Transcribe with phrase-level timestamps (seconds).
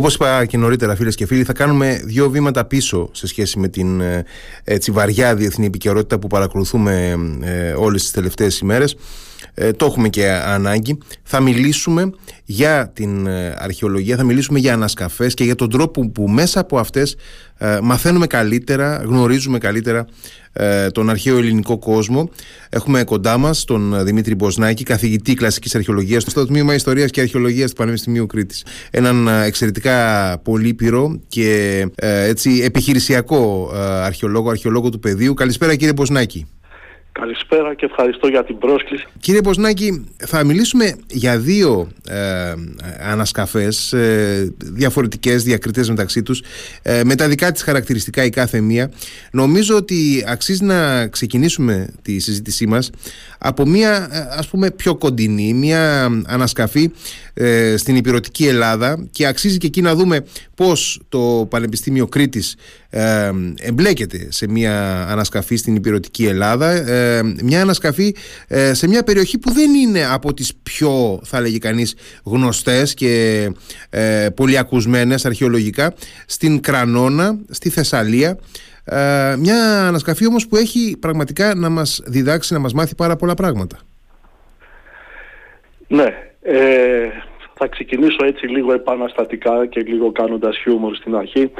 [0.00, 3.68] Όπως είπα και νωρίτερα φίλες και φίλοι θα κάνουμε δύο βήματα πίσω σε σχέση με
[3.68, 4.24] την ε,
[4.64, 8.96] έτσι, βαριά διεθνή επικαιρότητα που παρακολουθούμε ε, όλες τις τελευταίες ημέρες
[9.54, 10.98] ε, το έχουμε και ανάγκη.
[11.22, 12.10] Θα μιλήσουμε
[12.44, 16.78] για την ε, αρχαιολογία, θα μιλήσουμε για ανασκαφές και για τον τρόπο που μέσα από
[16.78, 17.16] αυτές
[17.58, 20.06] ε, μαθαίνουμε καλύτερα, γνωρίζουμε καλύτερα
[20.52, 22.30] ε, τον αρχαίο ελληνικό κόσμο.
[22.70, 27.76] Έχουμε κοντά μας τον Δημήτρη Μποσνάκη, καθηγητή κλασικής αρχαιολογίας στο Τμήμα Ιστορίας και Αρχαιολογίας του
[27.76, 28.64] Πανεπιστημίου Κρήτης.
[28.90, 33.70] Έναν εξαιρετικά πολύπειρο και έτσι επιχειρησιακό
[34.02, 35.34] αρχαιολόγο, αρχαιολόγο του πεδίου.
[35.34, 36.46] Καλησπέρα κύριε Μποσνάκη.
[37.12, 39.06] Καλησπέρα και ευχαριστώ για την πρόσκληση.
[39.20, 42.54] Κύριε Ποσνάκη, θα μιλήσουμε για δύο ε,
[43.10, 46.42] ανασκαφές ε, διαφορετικές, διακριτές μεταξύ τους
[46.82, 48.90] ε, με τα δικά της χαρακτηριστικά η κάθε μία.
[49.32, 52.90] Νομίζω ότι αξίζει να ξεκινήσουμε τη συζήτησή μας
[53.38, 56.92] από μία ε, ας πούμε πιο κοντινή, μία ανασκαφή
[57.34, 60.24] ε, στην υπηρετική Ελλάδα και αξίζει και εκεί να δούμε
[60.54, 62.56] πώς το Πανεπιστήμιο Κρήτης
[62.90, 68.14] ε, εμπλέκεται σε μία ανασκαφή στην υπηρετική Ελλάδα ε, μια ανασκαφή
[68.48, 73.46] ε, σε μια περιοχή που δεν είναι από τις πιο θα λέγει κανείς γνωστές και
[73.90, 75.94] ε, πολυακουσμένες αρχαιολογικά
[76.26, 78.38] στην Κρανόνα, στη Θεσσαλία
[79.38, 83.78] μια ανασκαφή όμως που έχει πραγματικά να μας διδάξει, να μας μάθει πάρα πολλά πράγματα.
[85.88, 87.08] Ναι, ε,
[87.54, 91.50] θα ξεκινήσω έτσι λίγο επαναστατικά και λίγο κάνοντας χιούμορ στην αρχή.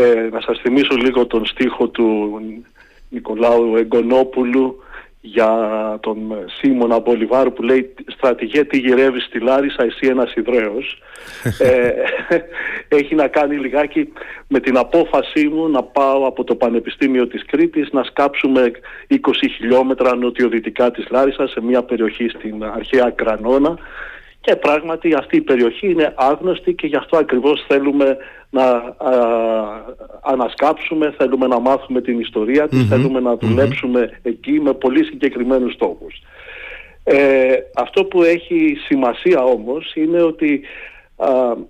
[0.00, 2.40] Ε, να σας θυμίσω λίγο τον στίχο του
[3.08, 4.82] Νικολάου Εγκονόπουλου
[5.20, 5.48] για
[6.00, 6.16] τον
[6.58, 11.02] Σίμωνα Μπολιβάρου που λέει «Στρατηγέ τι γυρεύεις στη Λάρισα, εσύ ένας Ιδραίος».
[11.58, 11.92] ε,
[12.88, 14.12] έχει να κάνει λιγάκι
[14.48, 18.70] με την απόφασή μου να πάω από το Πανεπιστήμιο της Κρήτης να σκάψουμε
[19.08, 19.16] 20
[19.56, 23.78] χιλιόμετρα νοτιοδυτικά της Λάρισας σε μια περιοχή στην αρχαία Κρανώνα
[24.40, 28.16] και πράγματι αυτή η περιοχή είναι άγνωστη και γι' αυτό ακριβώς θέλουμε
[28.50, 28.94] να
[30.22, 36.22] ανασκάψουμε, θέλουμε να μάθουμε την ιστορία της, θέλουμε να δουλεψουμε εκεί με πολύ συγκεκριμένους στόχους.
[37.04, 40.60] Ε, αυτό που έχει σημασία όμως είναι ότι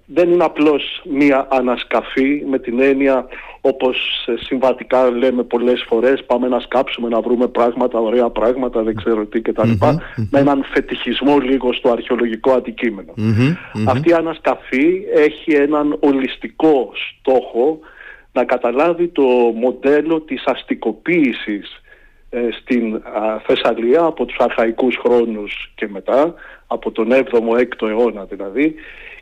[0.05, 3.27] δεν είναι απλώς μία ανασκαφή με την έννοια
[3.61, 9.27] όπως συμβατικά λέμε πολλές φορές πάμε να σκάψουμε να βρούμε πράγματα, ωραία πράγματα, δεν ξέρω
[9.27, 9.71] τι κτλ.
[10.31, 12.53] με έναν φετιχισμό λίγο στο αρχαιολογικό
[13.87, 17.79] Αυτή η ανασκαφή έχει έναν ολιστικό στόχο
[18.33, 19.23] να καταλάβει το
[19.55, 21.83] μοντέλο της αστικοποίησης
[22.31, 23.03] ε, στην
[23.47, 26.35] Θεσσαλία από τους αρχαϊκούς χρόνους και μετά,
[26.67, 28.75] από τον 7ο-6ο αιώνα δηλαδή,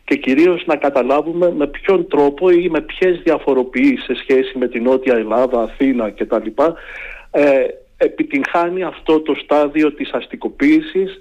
[0.09, 4.83] και κυρίως να καταλάβουμε με ποιον τρόπο ή με ποιες διαφοροποιήσεις σε σχέση με την
[4.83, 6.47] Νότια Ελλάδα, Αθήνα κτλ.
[7.31, 11.19] Ε, επιτυγχάνει αυτό το στάδιο της αστικοποίησης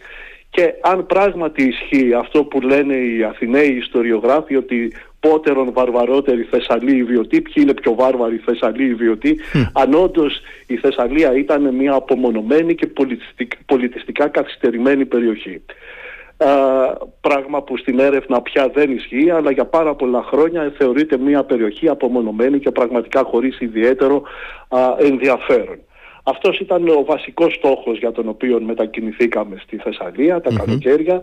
[0.49, 7.41] και αν πράγματι ισχύει αυτό που λένε οι Αθηναίοι ιστοριογράφοι ότι πότερον βαρβαρότεροι Θεσσαλοί ιδιωτοί,
[7.41, 9.71] ποιοι είναι πιο βάρβαροι Θεσσαλοί ιδιωτοί, mm.
[9.73, 12.89] αν όντως η Θεσσαλία ήταν μια απομονωμένη και
[13.65, 15.61] πολιτιστικά καθυστερημένη περιοχή
[17.21, 21.89] πράγμα που στην έρευνα πια δεν ισχύει αλλά για πάρα πολλά χρόνια θεωρείται μια περιοχή
[21.89, 24.21] απομονωμένη και πραγματικά χωρίς ιδιαίτερο
[24.97, 25.79] ενδιαφέρον.
[26.23, 31.21] Αυτός ήταν ο βασικός στόχος για τον οποίο μετακινηθήκαμε στη Θεσσαλία τα καλοκαίρια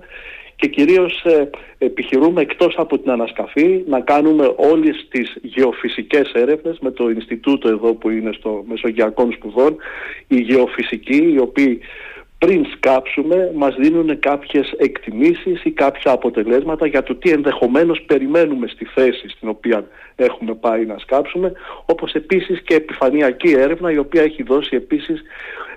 [0.56, 6.90] και κυρίως ε, επιχειρούμε εκτός από την ανασκαφή να κάνουμε όλες τις γεωφυσικές έρευνες με
[6.90, 9.76] το Ινστιτούτο εδώ που είναι στο Μεσογειακών Σπουδών,
[10.28, 11.80] οι γεωφυσικοί οι οποίοι
[12.38, 18.84] πριν σκάψουμε μας δίνουν κάποιες εκτιμήσεις ή κάποια αποτελέσματα για το τι ενδεχομένως περιμένουμε στη
[18.84, 19.84] θέση στην οποία
[20.16, 21.52] έχουμε πάει να σκάψουμε
[21.86, 25.22] όπως επίσης και επιφανειακή έρευνα η οποία έχει δώσει επίσης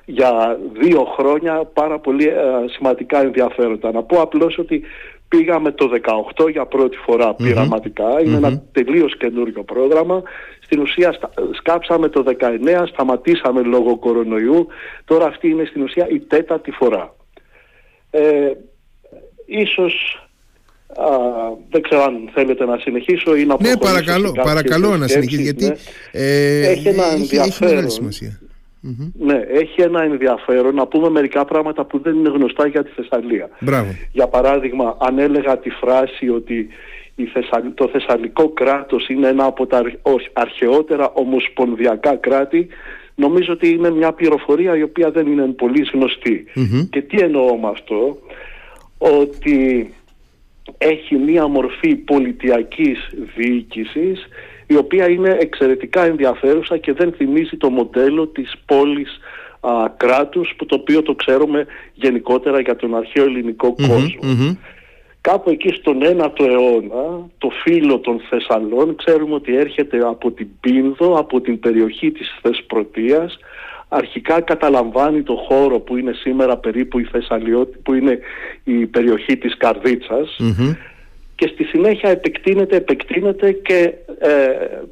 [0.09, 2.35] για δύο χρόνια πάρα πολύ ε,
[2.66, 3.91] σημαντικά ενδιαφέροντα.
[3.91, 4.84] Να πω απλώς ότι
[5.27, 5.89] πήγαμε το
[6.38, 10.23] 18 για πρώτη φορά πειραματικά, είναι ένα τελείως καινούριο πρόγραμμα.
[10.59, 11.19] Στην ουσία
[11.57, 14.67] σκάψαμε το 19, σταματήσαμε λόγω κορονοϊού,
[15.05, 17.16] τώρα αυτή είναι στην ουσία η τέταρτη φορά.
[18.09, 18.51] Ε,
[19.45, 20.21] ίσως
[20.87, 21.07] α,
[21.69, 25.75] δεν ξέρω αν θέλετε να συνεχίσω ή να Ναι, παρακαλώ, παρακαλώ να συνεχίσει γιατί ναι.
[26.11, 27.87] ε, έχει ένα ενδιαφέρον.
[29.19, 33.49] Ναι, έχει ένα ενδιαφέρον να πούμε μερικά πράγματα που δεν είναι γνωστά για τη Θεσσαλία.
[33.59, 33.95] Μπράβο.
[34.11, 36.67] Για παράδειγμα, αν έλεγα τη φράση ότι
[37.73, 39.81] το Θεσσαλικό κράτος είναι ένα από τα
[40.34, 42.67] αρχαιότερα ομοσπονδιακά κράτη
[43.16, 45.87] νομίζω ότι είναι μια πληροφορία η οποία δεν είναι πολύ
[46.90, 48.17] Και τι εννοώ με αυτό,
[48.97, 49.90] ότι
[50.78, 52.97] έχει μια μορφή πολιτιακής
[53.35, 54.28] διοίκησης
[54.67, 59.19] η οποία είναι εξαιρετικά ενδιαφέρουσα και δεν θυμίζει το μοντέλο της πόλης
[59.59, 63.25] α, κράτους που το οποίο το ξέρουμε γενικότερα για τον αρχαίο
[63.55, 64.58] κόσμο.
[65.22, 71.19] Κάπου εκεί στον 9ο αιώνα το φύλλο των Θεσσαλών ξέρουμε ότι έρχεται από την Πίνδο,
[71.19, 73.37] από την περιοχή της Θεσπρωτείας.
[73.90, 78.19] Αρχικά καταλαμβάνει το χώρο που είναι σήμερα περίπου η Θεσσαλιώτη, που είναι
[78.64, 80.37] η περιοχή της καρδιτσας
[81.37, 84.47] και στη συνέχεια επεκτείνεται, επεκτείνεται και ε,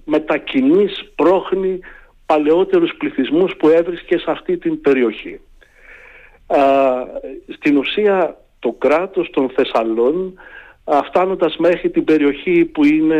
[0.06, 1.80] μετακινεί, σπρώχνει
[2.25, 5.39] παλαιότερους πληθυσμούς που έβρισκε σε αυτή την περιοχή.
[7.47, 10.33] στην ουσία το κράτος των Θεσσαλών
[10.86, 13.16] φτάνοντας μέχρι την περιοχή που είναι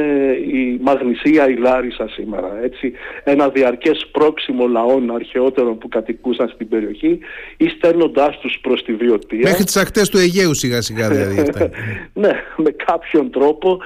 [0.54, 2.60] η Μαγνησία, η Λάρισα σήμερα.
[2.64, 2.92] Έτσι,
[3.24, 7.20] ένα διαρκές πρόξιμο λαών αρχαιότερων που κατοικούσαν στην περιοχή
[7.58, 9.40] ή στέλνοντάς τους προς τη Βιωτία.
[9.50, 11.36] Μέχρι τις ακτές του Αιγαίου σιγά σιγά δηλαδή.
[12.24, 13.78] ναι, με κάποιον τρόπο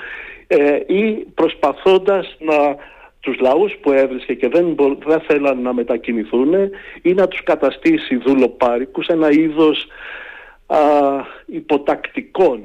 [0.48, 2.76] ε, ή προσπαθώντας να
[3.20, 6.54] τους λαούς που έβρισκε και δεν, δεν θέλαν να μετακινηθούν
[7.02, 9.88] ή να τους καταστήσει δουλοπάρικους, ένα είδος
[10.68, 10.78] α,
[11.46, 12.62] υποτακτικων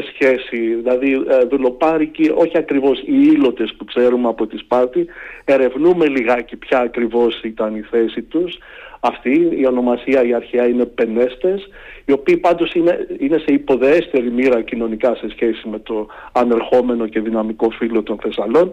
[0.00, 5.06] σε σχέση, δηλαδή ε, δουλοπάρικοι, όχι ακριβώς οι ήλωτες που ξέρουμε από τη Σπάρτη,
[5.44, 8.58] ερευνούμε λιγάκι ποια ακριβώς ήταν η θέση τους.
[9.00, 11.68] Αυτή η ονομασία η αρχαία είναι πενέστες,
[12.04, 17.20] οι οποίοι πάντως είναι, είναι σε υποδεέστερη μοίρα κοινωνικά σε σχέση με το ανερχόμενο και
[17.20, 18.72] δυναμικό φύλλο των Θεσσαλών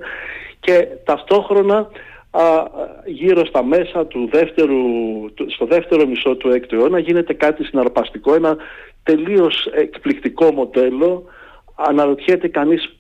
[0.60, 1.90] και ταυτόχρονα
[3.06, 4.78] γύρω στα μέσα του δεύτερου,
[5.48, 8.58] στο δεύτερο μισό του έκτου αιώνα γίνεται κάτι συναρπαστικό, ένα
[9.04, 11.24] τελείως εκπληκτικό μοντέλο.
[11.76, 12.96] Αναρωτιέται κανείς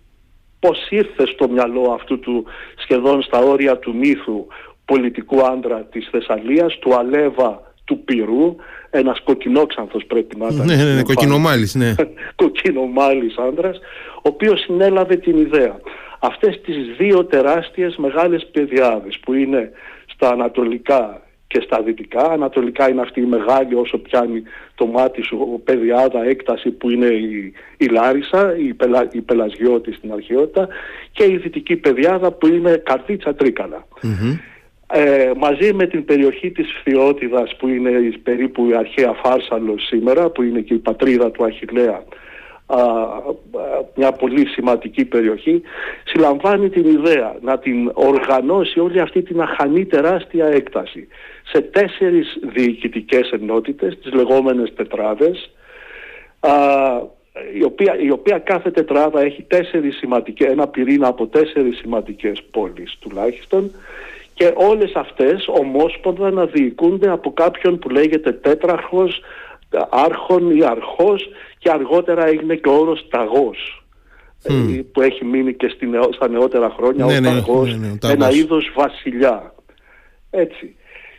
[0.59, 2.45] πώς ήρθε στο μυαλό αυτού του
[2.75, 4.45] σχεδόν στα όρια του μύθου
[4.85, 8.55] πολιτικού άντρα της Θεσσαλίας, του Αλέβα του Πυρού,
[8.89, 10.65] ένας κοκκινόξανθος πρέπει να ήταν.
[10.65, 11.95] Ναι, ναι, ναι κοκκινομάλης, ναι.
[12.43, 13.77] κοκκινομάλης άντρας,
[14.15, 15.79] ο οποίος συνέλαβε την ιδέα
[16.25, 19.71] αυτές τις δύο τεράστιες μεγάλες πεδιάδες που είναι
[20.05, 22.23] στα ανατολικά και στα δυτικά.
[22.31, 24.43] Ανατολικά είναι αυτή η μεγάλη όσο πιάνει
[24.75, 30.11] το μάτι σου πεδιάδα έκταση που είναι η, η Λάρισα, η, Πελα, η Πελασγιώτη στην
[30.11, 30.67] αρχαιότητα
[31.11, 33.35] και η δυτική πεδιάδα που είναι Καρδίτσα
[34.87, 37.91] Ε, μαζί με την περιοχή της Φθιώτιδας που είναι
[38.23, 42.03] περίπου η αρχαία Φάρσαλος σήμερα που είναι και η πατρίδα του Αχιλέα
[43.95, 45.61] μια πολύ σημαντική περιοχή
[46.03, 51.07] συλλαμβάνει την ιδέα να την οργανώσει όλη αυτή την αχανή τεράστια έκταση
[51.43, 55.51] σε τέσσερις διοικητικές ενότητες, τις λεγόμενες τετράδες
[56.39, 56.51] α,
[57.53, 62.97] η, οποία, η οποία κάθε τετράδα έχει τέσσερις σημαντικές, ένα πυρήνα από τέσσερις σημαντικές πόλεις
[62.99, 63.71] τουλάχιστον
[64.33, 69.21] και όλες αυτές ομόσπονδα να διοικούνται από κάποιον που λέγεται τέτραχος,
[69.89, 71.29] άρχον ή αρχός
[71.65, 73.85] και αργότερα έγινε και ο όρος ταγός
[74.43, 78.11] ε, που έχει μείνει και στη στα νεότερα χρόνια ναι, ο, ναι, ταγός, ναι, ναι
[78.11, 79.53] ένα είδος βασιλιά.
[80.29, 80.75] Έτσι.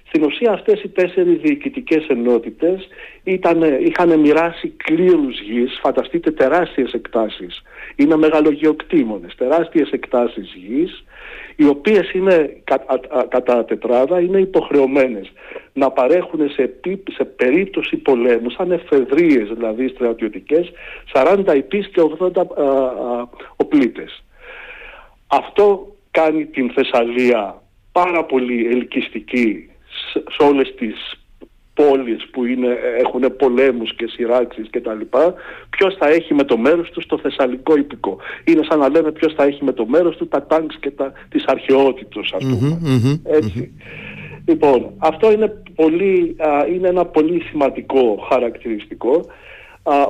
[0.08, 2.88] Στην ουσία αυτές οι τέσσερις διοικητικές ενότητες
[3.25, 7.62] ήταν, είχαν μοιράσει κλήρους γης, φανταστείτε τεράστιες εκτάσεις.
[7.96, 11.04] Είναι μεγαλογεοκτήμονες, τεράστιες εκτάσεις γης
[11.56, 12.62] οι οποίες είναι
[13.29, 15.32] κατά τετράδα είναι υποχρεωμένες
[15.73, 16.75] να παρέχουν σε,
[17.12, 20.70] σε περίπτωση πολέμου, σαν εφεδρείες δηλαδή στρατιωτικές,
[21.12, 24.25] 40 υπείς και 80 α, α, οπλίτες.
[25.26, 27.62] Αυτό κάνει την Θεσσαλία
[27.93, 29.70] πάρα πολύ ελκυστική
[30.12, 31.25] σε όλες τις
[31.81, 35.34] πόλεις που είναι, έχουν πολέμους και σειράξεις και τα λοιπά,
[35.70, 38.17] ποιος θα έχει με το μέρος τους στο θεσσαλικό υπηκό.
[38.44, 41.12] Είναι σαν να λέμε ποιος θα έχει με το μέρος του τα τάγκς και τα,
[41.29, 42.79] της αρχαιότητος ας πουμε
[43.22, 43.72] ετσι
[44.46, 46.36] Λοιπόν, αυτό είναι, πολύ,
[46.74, 49.27] είναι ένα πολύ σημαντικό χαρακτηριστικό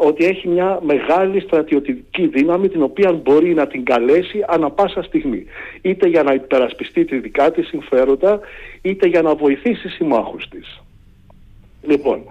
[0.02, 5.45] ότι έχει μια μεγάλη στρατιωτική δύναμη την οποία μπορεί να την καλέσει ανα πάσα στιγμή.
[5.83, 8.41] Είτε για να υπερασπιστεί τη δικά της συμφέροντα,
[8.83, 10.81] είτε για να βοηθήσει συμμάχους της.
[11.87, 12.23] Λοιπόν,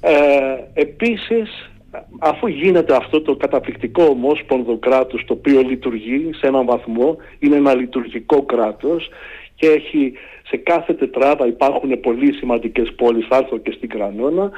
[0.00, 1.70] ε, επίσης
[2.18, 7.74] αφού γίνεται αυτό το καταπληκτικό ομόσπονδο κράτος το οποίο λειτουργεί σε έναν βαθμό, είναι ένα
[7.74, 9.08] λειτουργικό κράτος
[9.54, 10.12] και έχει
[10.46, 14.50] σε κάθε τετράδα υπάρχουν πολύ σημαντικές πόλεις, θα έρθω και στην Κρανώνα,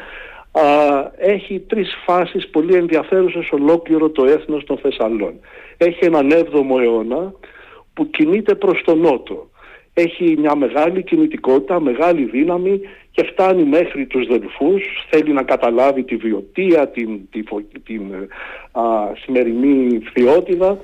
[0.53, 0.63] α,
[1.17, 5.35] έχει τρεις φάσεις πολύ ενδιαφέρουσες ολόκληρο το έθνος των Θεσσαλών.
[5.77, 7.35] Έχει έναν 7ο αιώνα
[7.95, 9.49] που κινείται προς τον νότο.
[9.95, 12.81] Έχει μια μεγάλη κινητικότητα, μεγάλη δύναμη
[13.15, 17.45] και φτάνει μέχρι τους Δελφούς, θέλει να καταλάβει τη βιωτεία, την, την,
[17.85, 18.03] την
[18.73, 18.83] α,
[19.25, 20.79] σημερινή φθιότητα.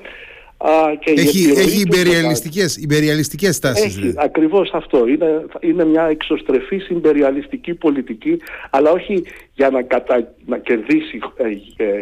[0.57, 0.71] Α,
[1.01, 3.85] και έχει έχει υπεριαλιστικές, υπεριαλιστικές τάσεις.
[3.85, 4.17] Έχει, δηλαδή.
[4.21, 5.07] ακριβώς αυτό.
[5.07, 8.37] Είναι, είναι μια εξωστρεφή υπεριαλιστική πολιτική,
[8.71, 9.23] αλλά όχι
[9.55, 11.45] για να, κατα, να κερδίσει ε,
[11.85, 11.93] ε,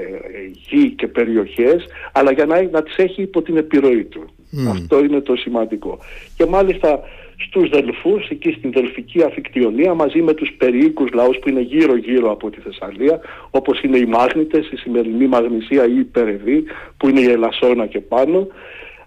[0.69, 4.25] γη και περιοχές, αλλά για να, να τις έχει υπό την επιρροή του.
[4.71, 5.99] Αυτό είναι το σημαντικό.
[6.37, 7.01] Και μάλιστα
[7.39, 12.51] στους Δελφούς, εκεί στην Δελφική Αφικτιονία, μαζί με τους περιοίκους λαούς που είναι γύρω-γύρω από
[12.51, 16.65] τη Θεσσαλία, όπως είναι οι Μάγνητες, η σημερινή Μαγνησία ή η Περεβή,
[16.97, 18.47] που είναι η Ελασσόνα και πάνω,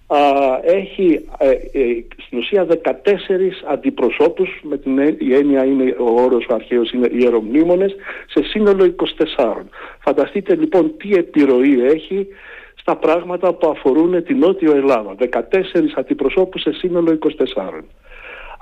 [0.07, 0.17] α,
[0.63, 6.53] έχει ε, ε, στην ουσία 14 αντιπροσώπους, με την η έννοια είναι, ο όρος ο
[6.53, 7.95] αρχαίος είναι ιερομνήμονες,
[8.27, 8.95] σε σύνολο
[9.35, 9.65] 24.
[9.99, 12.27] Φανταστείτε λοιπόν τι επιρροή έχει
[12.75, 15.15] στα πράγματα που αφορούν την Νότιο Ελλάδα.
[15.19, 15.27] 14
[15.95, 17.83] αντιπροσώπους σε σύνολο 24.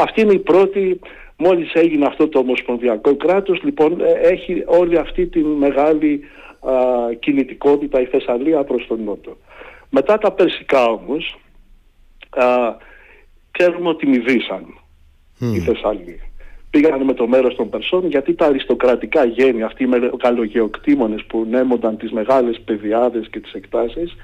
[0.01, 0.99] Αυτή είναι η πρώτη,
[1.37, 6.21] μόλις έγινε αυτό το ομοσπονδιακό κράτος, λοιπόν ε, έχει όλη αυτή τη μεγάλη
[6.59, 6.73] α,
[7.19, 9.37] κινητικότητα η Θεσσαλία προς τον Νότο.
[9.89, 11.39] Μετά τα Περσικά όμως,
[12.29, 12.45] α,
[13.51, 14.65] ξέρουμε ότι μηδήσαν
[15.39, 15.55] mm.
[15.55, 16.21] οι Θεσσαλοί.
[16.69, 21.97] Πήγαν με το μέρος των Περσών γιατί τα αριστοκρατικά γένεια, αυτοί οι καλογεοκτήμονες που νέμονταν
[21.97, 24.15] τις μεγάλες παιδιάδες και τις εκτάσεις,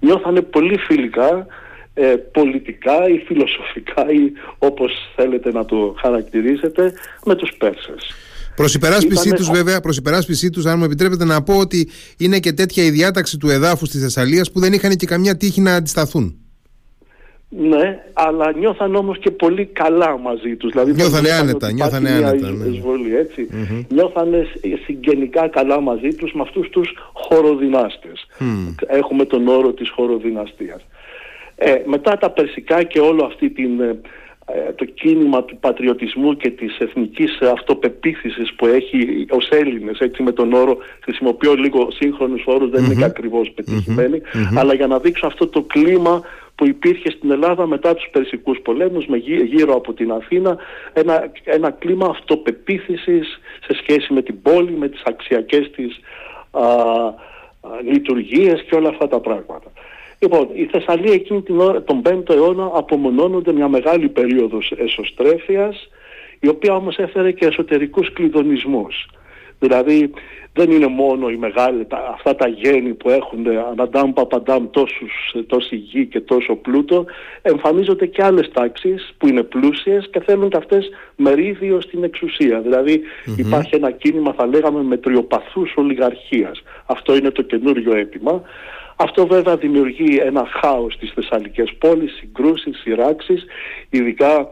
[0.00, 1.46] νιώθανε πολύ φιλικά
[1.94, 6.92] ε, πολιτικά ή φιλοσοφικά ή όπως θέλετε να το χαρακτηρίσετε
[7.24, 8.14] με τους Πέρσες.
[8.56, 12.52] Προς υπεράσπιση τους βέβαια, προς υπεράσπιση τους αν μου επιτρέπετε να πω ότι είναι και
[12.52, 16.38] τέτοια η διάταξη του εδάφους της Θεσσαλίας που δεν είχαν και καμιά τύχη να αντισταθούν.
[17.48, 20.70] Ναι, αλλά νιώθαν όμως και πολύ καλά μαζί τους.
[20.70, 22.50] Δηλαδή, νιώθανε άνετα, νιώθανε άνετα.
[22.50, 22.66] Ναι.
[22.66, 23.48] Εισβολή, έτσι.
[23.88, 24.46] Νιώθανε
[24.84, 28.26] συγγενικά καλά μαζί τους με αυτούς τους χωροδυνάστες.
[28.86, 30.86] Έχουμε τον όρο της χωροδυναστίας.
[31.56, 34.00] Ε, μετά τα περσικά και όλο αυτή την, ε,
[34.46, 40.32] ε, το κίνημα του πατριωτισμού και της εθνικής αυτοπεποίθησης που έχει ως Έλληνες, έτσι με
[40.32, 43.54] τον όρο, χρησιμοποιώ λίγο σύγχρονους όρους, δεν είναι και ακριβώς
[44.56, 46.22] αλλά για να δείξω αυτό το κλίμα
[46.54, 50.56] που υπήρχε στην Ελλάδα μετά τους Περσικούς πολέμους με γύρω από την Αθήνα
[50.92, 56.00] ένα, ένα κλίμα αυτοπεποίθησης σε σχέση με την πόλη, με τις αξιακές της
[56.50, 57.14] α, α,
[57.90, 59.72] λειτουργίες και όλα αυτά τα πράγματα.
[60.24, 65.88] Λοιπόν, η Θεσσαλία εκείνη την ώρα, τον 5ο αιώνα απομονώνονται μια μεγάλη περίοδος εσωστρέφειας,
[66.40, 69.06] η οποία όμως έφερε και εσωτερικούς κλειδονισμούς.
[69.58, 70.10] Δηλαδή
[70.52, 76.06] δεν είναι μόνο οι μεγάλοι, αυτά τα γέννη που έχουν αναντάμ παπαντάμ τόσους, τόση γη
[76.06, 77.04] και τόσο πλούτο,
[77.42, 82.60] εμφανίζονται και άλλες τάξεις που είναι πλούσιες και θέλουν και αυτές μερίδιο στην εξουσία.
[82.60, 83.00] δηλαδη
[83.36, 86.62] υπάρχει ένα κίνημα θα λέγαμε μετριοπαθούς ολιγαρχίας.
[86.86, 88.42] Αυτό είναι το καινούριο αίτημα.
[88.96, 93.44] Αυτό βέβαια δημιουργεί ένα χάος στις Θεσσαλικές πόλεις, συγκρούσεις, σειράξεις,
[93.90, 94.48] ειδικά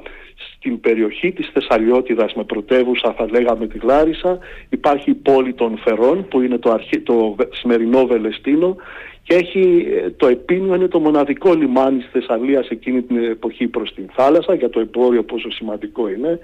[0.57, 6.29] στην περιοχή της Θεσσαλιώτιδας με πρωτεύουσα θα λέγαμε τη Λάρισα υπάρχει η πόλη των Φερών
[6.29, 7.01] που είναι το, αρχι...
[7.01, 8.77] το σημερινό Βελεστίνο
[9.23, 13.95] και έχει, ε, το Επίνιο είναι το μοναδικό λιμάνι της Θεσσαλίας εκείνη την εποχή προς
[13.95, 16.39] την θάλασσα για το εμπόριο πόσο σημαντικό είναι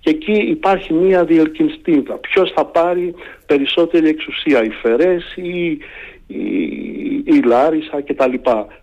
[0.00, 2.14] και εκεί υπάρχει μία διελκυνστίντα.
[2.14, 3.14] Ποιος θα πάρει
[3.46, 5.78] περισσότερη εξουσία, οι Φερές ή
[6.28, 8.34] η, η Λάρισα κτλ.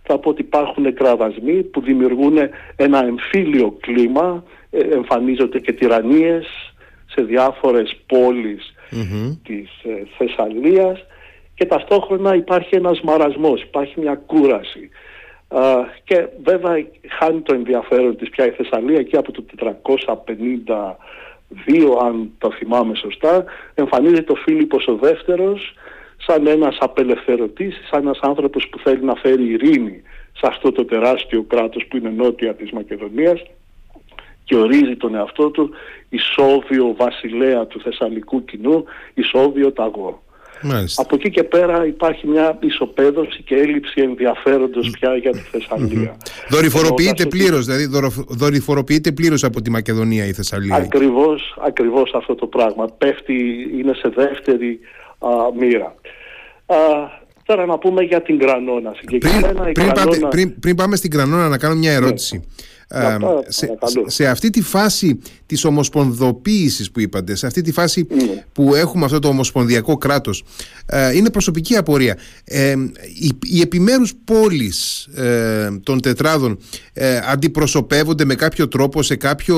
[0.02, 2.36] Θα πω ότι υπάρχουν κραδασμοί που δημιουργούν
[2.76, 6.46] ένα εμφύλιο κλίμα, ε, εμφανίζονται και τυραννίες
[7.06, 9.38] σε διάφορες πόλεις mm-hmm.
[9.44, 11.04] της ε, Θεσσαλίας
[11.54, 14.90] και ταυτόχρονα υπάρχει ένας μαρασμός, υπάρχει μια κούραση.
[16.04, 16.86] και βέβαια
[17.18, 20.94] χάνει το ενδιαφέρον της πια η Θεσσαλία εκεί από το 452
[22.04, 25.74] αν το θυμάμαι σωστά εμφανίζεται ο Φίλιππος ο δεύτερος
[26.26, 30.02] σαν ένας απελευθερωτής, σαν ένας άνθρωπος που θέλει να φέρει ειρήνη
[30.32, 33.42] σε αυτό το τεράστιο κράτος που είναι νότια της Μακεδονίας
[34.44, 35.70] και ορίζει τον εαυτό του
[36.08, 40.22] ισόβιο βασιλέα του θεσσαλικού κοινού, ισόβιο ταγό.
[40.62, 41.02] Μάλιστα.
[41.02, 46.16] Από εκεί και πέρα υπάρχει μια ισοπαίδωση και έλλειψη ενδιαφέροντος πια για τη Θεσσαλία.
[46.16, 46.48] Mm-hmm.
[46.48, 47.86] Δορυφοροποιείται πλήρως, δηλαδή
[48.28, 50.76] δορυφοροποιείται πλήρως από τη Μακεδονία η Θεσσαλία.
[50.76, 52.86] Ακριβώς, ακριβώς αυτό το πράγμα.
[52.98, 54.78] Πέφτει, είναι σε δεύτερη
[55.18, 55.94] α, μοίρα.
[56.66, 56.76] Α,
[57.44, 58.94] τώρα να πούμε για την Γρανόνα.
[59.06, 59.20] Πριν,
[59.72, 62.06] πριν, Πάτε, πριν, πριν πάμε στην Γρανόνα να κάνω μια ναι.
[62.88, 63.66] Ερώτηση.
[63.66, 68.44] Ε, σε, σε, αυτή τη φάση της ομοσπονδοποίησης που είπατε, σε αυτή τη φάση ναι.
[68.52, 70.44] που έχουμε αυτό το ομοσπονδιακό κράτος,
[70.86, 72.16] ε, είναι προσωπική απορία.
[72.44, 72.74] Ε,
[73.20, 76.58] οι, οι επιμέρους πόλεις ε, των τετράδων
[76.92, 79.56] ε, αντιπροσωπεύονται με κάποιο τρόπο σε κάποιο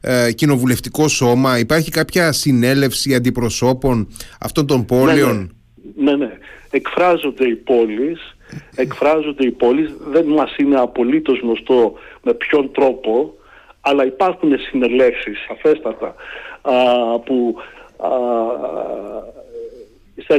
[0.00, 4.08] ε, κοινοβουλευτικό σώμα, υπάρχει κάποια συνέλευση αντιπροσώπων
[4.40, 5.54] αυτών των πόλεων.
[5.96, 6.16] Ναι, ναι.
[6.16, 6.32] ναι.
[6.70, 8.36] Εκφράζονται οι πόλεις
[8.76, 9.94] εκφράζονται οι πόλεις.
[9.98, 11.92] Δεν μας είναι απολύτως γνωστό
[12.22, 13.34] με ποιον τρόπο,
[13.80, 16.14] αλλά υπάρχουν συνελεύσεις σαφέστατα
[17.24, 17.56] που
[17.96, 18.08] α,
[20.16, 20.38] σε,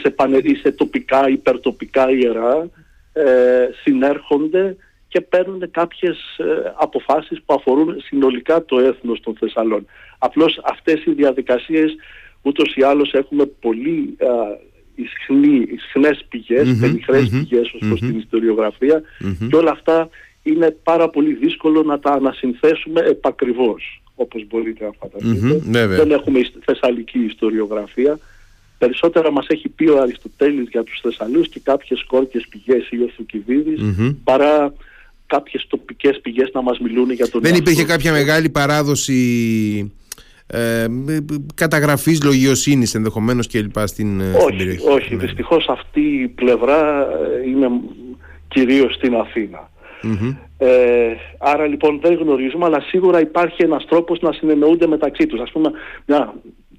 [0.00, 0.14] σε,
[0.60, 2.68] σε τοπικά, υπερτοπικά ιερά
[3.12, 4.76] ε, συνέρχονται
[5.08, 9.86] και παίρνουν κάποιες ε, αποφάσεις που αφορούν συνολικά το έθνος των Θεσσαλών.
[10.18, 11.94] Απλώς αυτές οι διαδικασίες
[12.42, 14.73] ούτως ή άλλως έχουμε πολύ οι
[15.86, 19.02] συχνές πηγές, mm-hmm, πενιχρές πηγές ως προς την ιστοριογραφία
[19.48, 20.08] και όλα αυτά
[20.42, 25.86] είναι πάρα πολύ δύσκολο να τα ανασυνθέσουμε επακριβώς όπως μπορείτε να φανταστείτε.
[25.86, 28.18] Δεν έχουμε θεσσαλική ιστοριογραφία.
[28.78, 33.10] Περισσότερα μας έχει πει ο Αριστοτέλης για τους Θεσσαλούς και κάποιες κόρκες πηγές ή ο
[33.16, 33.80] θουκυδιδης
[34.24, 34.74] παρά
[35.26, 39.92] κάποιες τοπικές πηγές να μας μιλούν για τον Δεν υπήρχε κάποια μεγάλη παράδοση
[40.46, 40.86] ε,
[41.54, 44.88] καταγραφής λογιοσύνης ενδεχομένως και λοιπά στην, ε, όχι, περιοχή.
[44.88, 45.20] Όχι, ναι.
[45.20, 47.70] δυστυχώς αυτή η πλευρά ε, είναι
[48.48, 49.72] κυρίως στην Αθήνα.
[50.58, 55.40] Ε, άρα λοιπόν δεν γνωρίζουμε, αλλά σίγουρα υπάρχει ένας τρόπος να συνεννοούνται μεταξύ τους.
[55.40, 55.70] Ας πούμε,
[56.06, 56.34] μια,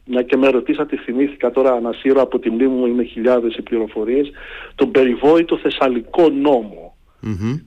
[0.06, 4.32] μια και με ρωτήσατε, θυμήθηκα τώρα ανασύρω από τη μνήμη μου, είναι χιλιάδες οι πληροφορίες,
[4.76, 6.30] τον περιβόητο Θεσσαλικό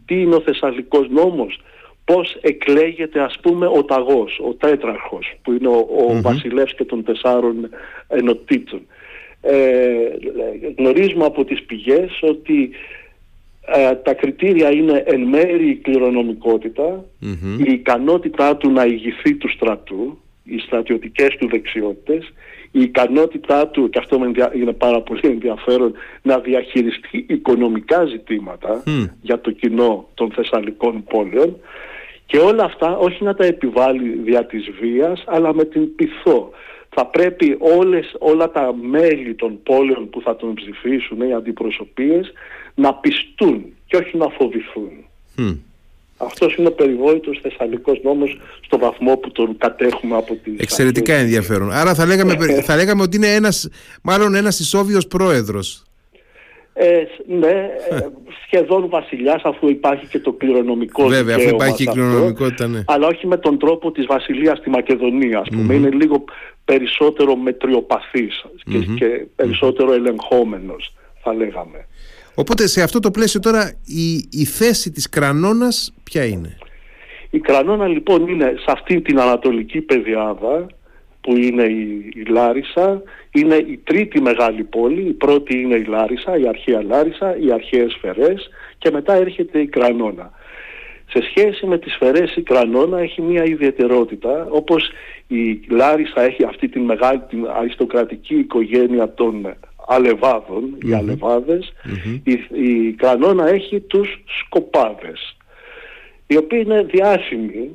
[0.05, 1.61] Τι είναι ο Θεσσαλικός νόμος,
[2.09, 7.05] πώς εκλέγεται ας πούμε ο ταγός, ο τέτραρχος, που είναι ο, ο βασιλεύς και των
[7.05, 7.69] τεσσάρων
[8.09, 8.81] ενωτήτων.
[9.41, 9.55] Ε,
[10.79, 12.71] γνωρίζουμε από τις πηγές ότι
[13.67, 17.05] ε, τα κριτήρια είναι εν μέρη η κληρονομικοτητα
[17.67, 22.33] η ικανότητά του να ηγηθεί του στρατού, οι στρατιωτικές του δεξιότητες,
[22.71, 24.21] η ικανότητά του, και αυτό
[24.55, 28.83] είναι πάρα πολύ ενδιαφέρον, να διαχειριστεί οικονομικά ζητήματα
[29.21, 31.57] για το κοινό των Θεσσαλικών πόλεων
[32.31, 36.51] και όλα αυτά όχι να τα επιβάλλει δια της βίας, αλλά με την πειθό.
[36.89, 42.33] Θα πρέπει όλες, όλα τα μέλη των πόλεων που θα τον ψηφίσουν, οι αντιπροσωπείες,
[42.75, 44.91] να πιστούν και όχι να φοβηθούν.
[45.39, 45.57] Mm.
[46.17, 51.73] Αυτός είναι ο περιβόητος Θεσσαλικός νόμος στο βαθμό που τον κατέχουμε από την Εξαιρετικά ενδιαφέρον.
[51.73, 53.69] Άρα θα λέγαμε, θα λέγαμε ότι είναι ένας,
[54.03, 55.83] μάλλον ένας ισόβιος πρόεδρος.
[56.81, 58.07] Ε, ναι, ε,
[58.47, 62.83] σχεδόν βασιλιάς αφού υπάρχει και το κληρονομικό Βέβαια, αφού υπάρχει η κληρονομικότητα, ναι.
[62.87, 65.75] Αλλά όχι με τον τρόπο της βασιλείας στη Μακεδονία, ας πούμε.
[65.75, 66.25] Είναι λίγο
[66.65, 71.87] περισσότερο μετριοπαθής και, και περισσότερο ελεγχόμενος, θα λέγαμε.
[72.35, 76.59] Οπότε σε αυτό το πλαίσιο τώρα η, η θέση της Κρανώνας ποια είναι;
[77.31, 80.67] Η Κρανώνα λοιπόν είναι σε αυτή την ανατολική πεδιάδα
[81.29, 86.39] που είναι η, η Λάρισα, είναι η τρίτη μεγάλη πόλη, η πρώτη είναι η Λάρισα,
[86.39, 90.31] η αρχαία Λάρισα, οι αρχαίες Φερές και μετά έρχεται η Κρανώνα.
[91.11, 94.91] Σε σχέση με τις Φερές η Κρανώνα έχει μια ιδιαιτερότητα όπως
[95.27, 99.55] η Λάρισα έχει αυτή την μεγάλη την αριστοκρατική οικογένεια των
[99.87, 101.73] αλεβαδων οι αλεβαδες
[102.25, 105.37] η, η Κανόνα έχει τους σκοπάδες,
[106.27, 107.71] οι οποίοι είναι διάσημοι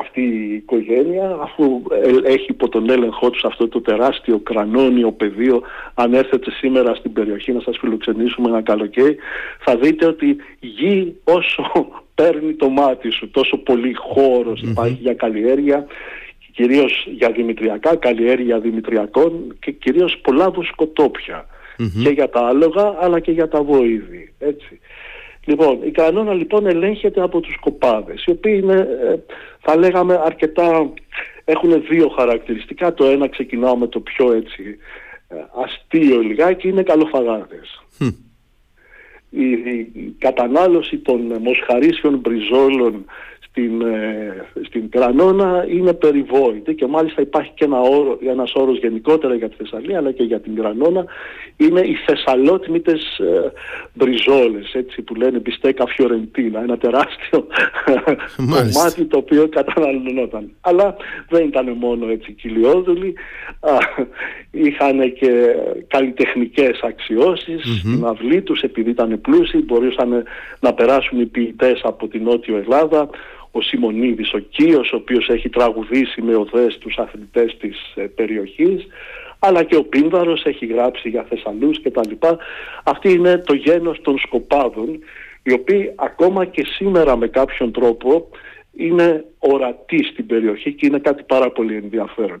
[0.00, 1.82] αυτή η οικογένεια αφού
[2.24, 5.62] έχει υπό τον έλεγχό τους αυτό το τεράστιο κρανόνιο πεδίο
[5.94, 9.16] αν έρθετε σήμερα στην περιοχή να σας φιλοξενήσουμε ένα καλοκαίρι
[9.58, 13.94] θα δείτε ότι γη όσο παίρνει το μάτι σου τόσο πολύ
[14.70, 15.86] υπάρχει για καλλιέργεια
[16.52, 20.50] κυρίως για δημητριακά, καλλιέργεια δημητριακών και κυρίως πολλά
[22.02, 24.32] και για τα άλογα αλλά και για τα βοήδη.
[24.38, 24.80] Έτσι.
[25.44, 29.16] Λοιπόν, η κανόνα λοιπόν ελέγχεται από τους κοπάδες, οι οποίοι είναι, ε,
[29.60, 30.92] θα λέγαμε, αρκετά,
[31.44, 32.94] έχουν δύο χαρακτηριστικά.
[32.94, 34.76] Το ένα ξεκινάω με το πιο έτσι
[35.28, 37.82] ε, αστείο λιγάκι, είναι καλοφαγάδες.
[39.32, 43.04] Η, η, κατανάλωση των μοσχαρίσιων μπριζόλων
[43.50, 49.34] στην, ε, στην Κρανώνα είναι περιβόητη και μάλιστα υπάρχει και ένα όρο, ένας όρος γενικότερα
[49.34, 51.04] για τη Θεσσαλία αλλά και για την Κρανώνα
[51.56, 53.52] είναι οι θεσσαλότμητες ε,
[53.94, 57.46] μπριζόλες έτσι που λένε μπιστέκα φιωρεντίνα ένα τεράστιο
[58.54, 60.50] κομμάτι το οποίο καταναλωνόταν.
[60.60, 60.96] Αλλά
[61.28, 63.14] δεν ήταν μόνο έτσι κυλιόδουλοι
[64.50, 65.54] είχαν και
[65.88, 70.24] καλλιτεχνικές αξιώσεις στην αυλή τους επειδή ήταν πλούσιοι μπορούσαν
[70.60, 73.08] να περάσουν οι ποιητές από την Νότιο Ελλάδα
[73.50, 78.86] ο Σιμονίδης ο Κίος ο οποίος έχει τραγουδήσει με οδές τους αθλητές της ε, περιοχής
[79.38, 82.10] αλλά και ο Πίνδαρος έχει γράψει για Θεσσαλούς κτλ.
[82.84, 84.98] Αυτή είναι το γένος των σκοπάδων
[85.42, 88.28] οι οποίοι ακόμα και σήμερα με κάποιον τρόπο
[88.76, 92.38] είναι ορατοί στην περιοχή και είναι κάτι πάρα πολύ ενδιαφέρον.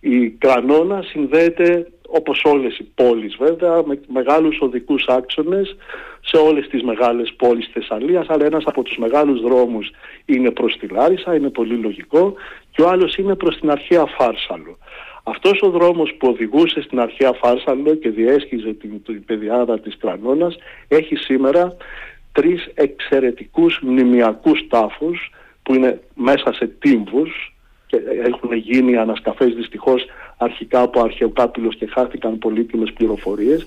[0.00, 5.76] Η Κρανώνα συνδέεται όπως όλες οι πόλεις βέβαια με μεγάλους οδικούς άξονες
[6.20, 9.90] σε όλες τις μεγάλες πόλεις Θεσσαλίας αλλά ένας από τους μεγάλους δρόμους
[10.24, 12.34] είναι προς τη Λάρισα, είναι πολύ λογικό
[12.70, 14.78] και ο άλλος είναι προς την αρχαία Φάρσαλο.
[15.22, 20.56] Αυτός ο δρόμος που οδηγούσε στην αρχαία Φάρσαλο και διέσχιζε την, την πεδιάδα της Κρανώνας
[20.88, 21.76] έχει σήμερα
[22.32, 25.30] τρεις εξαιρετικούς μνημιακούς τάφους
[25.62, 27.55] που είναι μέσα σε τύμβους
[27.86, 30.04] και έχουν γίνει ανασκαφές δυστυχώς
[30.36, 33.66] αρχικά από αρχαιοκάπηλος και χάθηκαν πολύτιμες πληροφορίες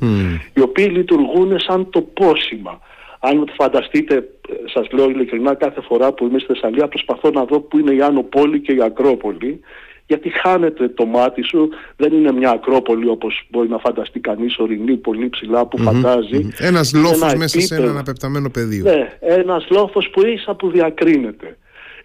[0.53, 2.79] οι οποίοι λειτουργούν σαν το πόσημα.
[3.19, 4.29] Αν φανταστείτε,
[4.73, 8.01] σας λέω ειλικρινά κάθε φορά που είμαι στη Θεσσαλία προσπαθώ να δω που είναι η
[8.01, 9.62] Άνω Πόλη και η Ακρόπολη
[10.10, 14.95] γιατί χάνεται το μάτι σου, δεν είναι μια ακρόπολη όπως μπορεί να φανταστεί κανείς ορεινή
[14.95, 16.41] πολύ ψηλά που φαντάζει.
[16.43, 16.65] Mm-hmm.
[16.65, 18.84] Ένας λόφος μέσα σε ένα αναπεπταμένο πεδίο.
[18.84, 21.58] Ναι, ένας λόφος που ίσα που διακρίνεται.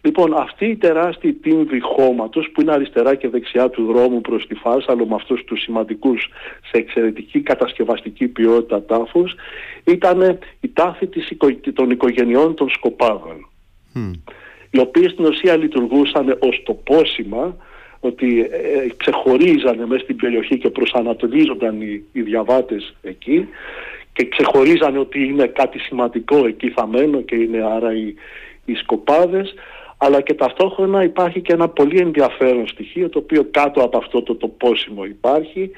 [0.05, 4.55] Λοιπόν, αυτή η τεράστια τύμβη χώματος που είναι αριστερά και δεξιά του δρόμου προς τη
[4.55, 6.29] Φάρσαλο με αυτούς τους σημαντικούς
[6.71, 9.35] σε εξαιρετική κατασκευαστική ποιότητα τάφους
[9.85, 11.33] ήταν η τάφη της,
[11.75, 13.49] των οικογενειών των Σκοπάδων
[14.75, 17.57] οι οποίες στην ουσία λειτουργούσαν ως το πόσημα
[18.01, 23.49] ότι ε, ξεχωρίζανε μέσα στην περιοχή και προσανατολίζονταν οι, οι διαβάτες εκεί
[24.12, 28.14] και ξεχωρίζανε ότι είναι κάτι σημαντικό εκεί θαμένο και είναι άρα οι,
[28.64, 29.55] οι σκοπάδες
[30.05, 34.35] αλλά και ταυτόχρονα υπάρχει και ένα πολύ ενδιαφέρον στοιχείο το οποίο κάτω από αυτό το
[34.35, 35.71] τοπόσιμο υπάρχει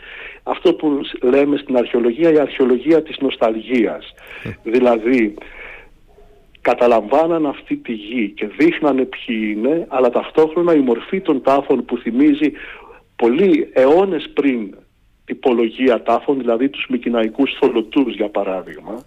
[0.43, 4.51] αυτό που λέμε στην αρχαιολογία η αρχαιολογία της νοσταλγίας ε.
[4.63, 5.35] δηλαδή
[6.61, 11.97] καταλαμβάναν αυτή τη γη και δείχνανε ποιοι είναι, αλλά ταυτόχρονα η μορφή των τάφων που
[11.97, 12.53] θυμίζει
[13.17, 14.75] πολύ αιώνες πριν
[15.25, 19.05] τυπολογία τάφων, δηλαδή τους μικυναϊκούς θολωτούς για παραδειγμα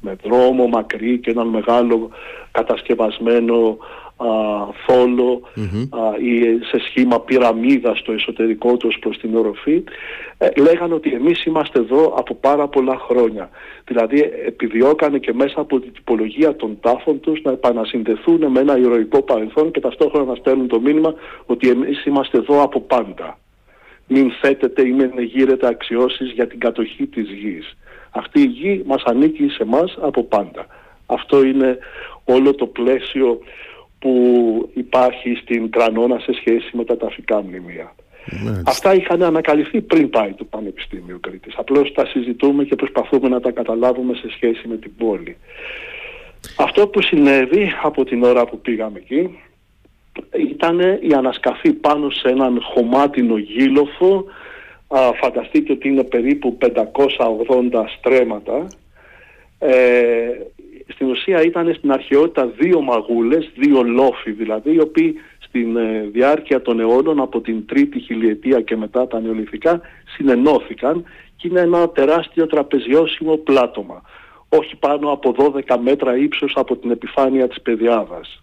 [0.00, 2.10] με δρόμο μακρύ και έναν μεγάλο
[2.50, 3.76] κατασκευασμένο
[4.16, 4.26] α,
[4.86, 5.40] θολο
[6.20, 9.84] ή σε σχήμα πυραμίδα στο εσωτερικό τους προς την οροφή
[10.38, 13.50] ε, λέγανε ότι εμείς είμαστε εδώ από πάρα πολλά χρόνια.
[13.84, 19.22] Δηλαδή επιδιώκανε και μέσα από την τυπολογία των τάφων τους να επανασυνδεθούν με ένα ηρωικό
[19.22, 21.14] παρελθόν και ταυτόχρονα να στέλνουν το μήνυμα
[21.46, 23.38] ότι εμείς είμαστε εδώ από πάντα.
[24.06, 27.76] Μην θέτετε ή μην γύρετε αξιώσεις για την κατοχή της γης.
[28.10, 30.66] Αυτή η γη μας ανήκει σε μας από πάντα.
[31.06, 31.78] Αυτό είναι
[32.24, 33.40] όλο το πλαίσιο
[34.06, 37.94] που υπάρχει στην Κρανόνα σε σχέση με τα ταφικά μνημεία.
[38.66, 41.54] Αυτά είχαν ανακαλυφθεί πριν πάει το Πανεπιστήμιο Κρήτης.
[41.56, 45.36] Απλώς τα συζητούμε και προσπαθούμε να τα καταλάβουμε σε σχέση με την πόλη.
[46.56, 49.38] Αυτό που συνέβη από την ώρα που πήγαμε εκεί
[50.50, 54.24] ήταν η ανασκαφή πάνω σε έναν χωμάτινο γύλοφο
[54.88, 56.66] α, φανταστείτε ότι είναι περίπου 580
[57.98, 58.66] στρέμματα
[59.58, 60.28] ε,
[60.86, 66.62] στην ουσία ήταν στην αρχαιότητα δύο μαγούλες, δύο λόφοι δηλαδή, οι οποίοι στην ε, διάρκεια
[66.62, 69.80] των αιώνων από την τρίτη χιλιετία και μετά τα νεολιθικά
[70.16, 71.04] συνενώθηκαν
[71.36, 74.02] και είναι ένα τεράστιο τραπεζιώσιμο πλάτωμα.
[74.48, 75.34] Όχι πάνω από
[75.66, 78.42] 12 μέτρα ύψος από την επιφάνεια της πεδιαδας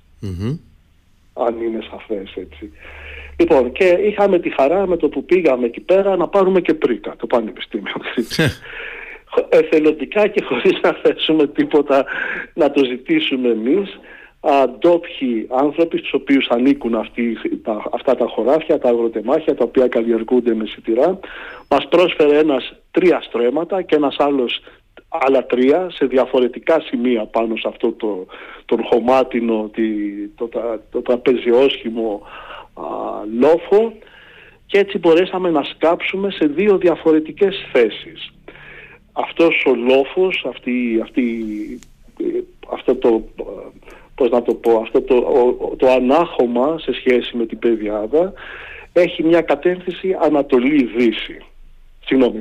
[1.33, 2.71] Αν είναι σαφές έτσι.
[3.39, 7.15] Λοιπόν, και είχαμε τη χαρά με το που πήγαμε εκεί πέρα να πάρουμε και πρίκα
[7.17, 7.93] το Πανεπιστήμιο
[9.49, 12.05] εθελοντικά και χωρίς να θέσουμε τίποτα
[12.53, 13.99] να το ζητήσουμε εμείς
[14.79, 20.53] ντόπιοι άνθρωποι στους οποίους ανήκουν αυτοί, τα, αυτά τα χωράφια, τα αγροτεμάχια τα οποία καλλιεργούνται
[20.53, 21.19] με σιτηρά
[21.69, 24.61] μας πρόσφερε ένας τρία στρέμματα και ένας άλλος
[25.07, 28.25] άλλα τρία σε διαφορετικά σημεία πάνω σε αυτό το,
[28.65, 29.71] τον χωμάτινο,
[30.35, 32.21] το, το, το τραπεζιόσχημο
[33.39, 33.93] λόφο.
[34.65, 38.33] Και έτσι μπορέσαμε να σκάψουμε σε δύο διαφορετικές θέσεις
[39.13, 41.45] αυτός ο λόφος, αυτή, αυτή,
[42.69, 43.23] αυτό το,
[44.15, 45.21] πώς να το πω, αυτό το,
[45.77, 48.33] το ανάχωμα σε σχέση με την Παιδιάδα
[48.93, 51.37] έχει μια κατεύθυνση Ανατολή-Δύση.
[52.05, 52.39] Συγγνώμη,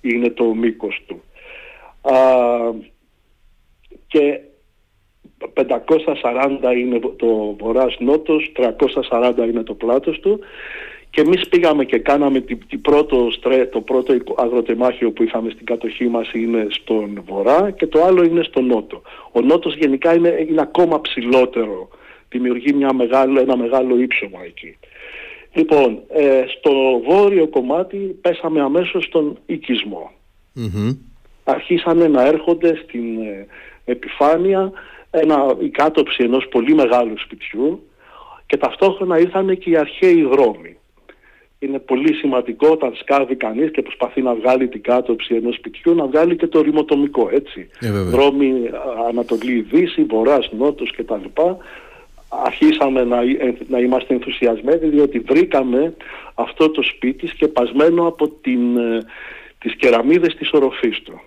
[0.00, 1.22] είναι το μήκος του.
[2.02, 2.16] Α,
[4.06, 4.40] και
[5.54, 10.40] 540 είναι το βορράς-νότος, 340 είναι το πλάτος του
[11.14, 16.08] και εμείς πήγαμε και κάναμε την, πρώτο στρέ, το πρώτο αγροτεμάχιο που είχαμε στην κατοχή
[16.08, 19.02] μας είναι στον βορρά και το άλλο είναι στον νότο.
[19.32, 21.88] Ο νότος γενικά είναι, είναι ακόμα ψηλότερο,
[22.28, 24.78] δημιουργεί μια μεγάλο, ένα μεγάλο ύψωμα εκεί.
[25.52, 26.72] Λοιπόν, ε, στο
[27.08, 30.12] βόρειο κομμάτι πέσαμε αμέσως στον οικισμο
[31.44, 33.46] Αρχίσανε να έρχονται στην ε,
[33.84, 34.72] επιφάνεια
[35.10, 37.88] ένα, η κάτωψη ενός πολύ μεγάλου σπιτιού
[38.46, 40.76] και ταυτόχρονα ήρθαν και οι αρχαίοι δρόμοι
[41.64, 46.06] είναι πολύ σημαντικό όταν σκάβει κανείς και προσπαθεί να βγάλει την κάτωψη ενός σπιτιού να
[46.06, 47.68] βγάλει και το ρημοτομικό έτσι.
[47.80, 48.52] Ε, Δρόμοι
[49.08, 51.42] Ανατολή, Δύση, Βορράς, Νότος κτλ.
[52.44, 55.94] Αρχίσαμε να, ε, να είμαστε ενθουσιασμένοι διότι βρήκαμε
[56.34, 59.04] αυτό το σπίτι σκεπασμένο από την, ε,
[59.58, 61.20] τις κεραμίδες της οροφής του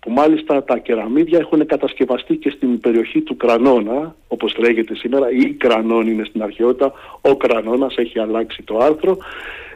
[0.00, 5.52] που μάλιστα τα κεραμίδια έχουν κατασκευαστεί και στην περιοχή του Κρανώνα, όπως λέγεται σήμερα, ή
[5.52, 9.67] Κρανών είναι στην αρχαιότητα, ο Κρανώνας έχει αλλάξει το άρθρο ε,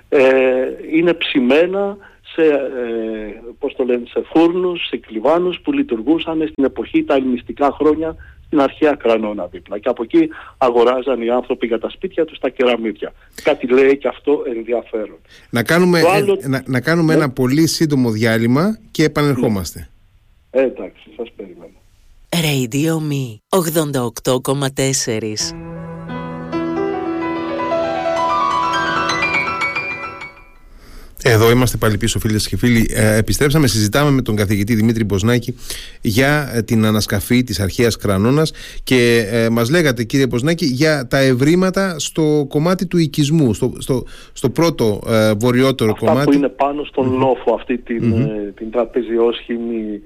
[0.92, 1.96] είναι ψημένα
[2.34, 7.72] σε, ε, πώς το λένε, σε φούρνους, σε κλιβάνους που λειτουργούσαν στην εποχή τα ελληνιστικά
[7.72, 9.78] χρόνια στην αρχαία Κρανώνα δίπλα.
[9.78, 13.12] Και από εκεί αγοράζαν οι άνθρωποι για τα σπίτια τους τα κεραμίδια.
[13.42, 15.18] Κάτι λέει και αυτό ενδιαφέρον.
[15.50, 17.22] Να κάνουμε, ε, να, να, κάνουμε ναι.
[17.22, 19.88] ένα πολύ σύντομο διάλειμμα και επανερχόμαστε.
[20.50, 20.60] Ναι.
[20.60, 21.80] Ε, εντάξει, σας περιμένω.
[22.28, 25.91] Radio Me 88,4
[31.24, 32.90] Εδώ είμαστε πάλι πίσω φίλες και φίλοι.
[32.94, 35.56] Ε, επιστρέψαμε, συζητάμε με τον καθηγητή Δημήτρη Μποσνάκη
[36.00, 38.52] για ε, την ανασκαφή της αρχαίας Κρανώνας
[38.84, 44.04] και ε, μας λέγατε κύριε Μποσνάκη για τα ευρήματα στο κομμάτι του οικισμού, στο, στο,
[44.32, 46.26] στο πρώτο ε, βορειότερο Αυτά κομμάτι.
[46.26, 50.00] που είναι πάνω στον λόφο, αυτή την, mm την τραπεζιόσχημη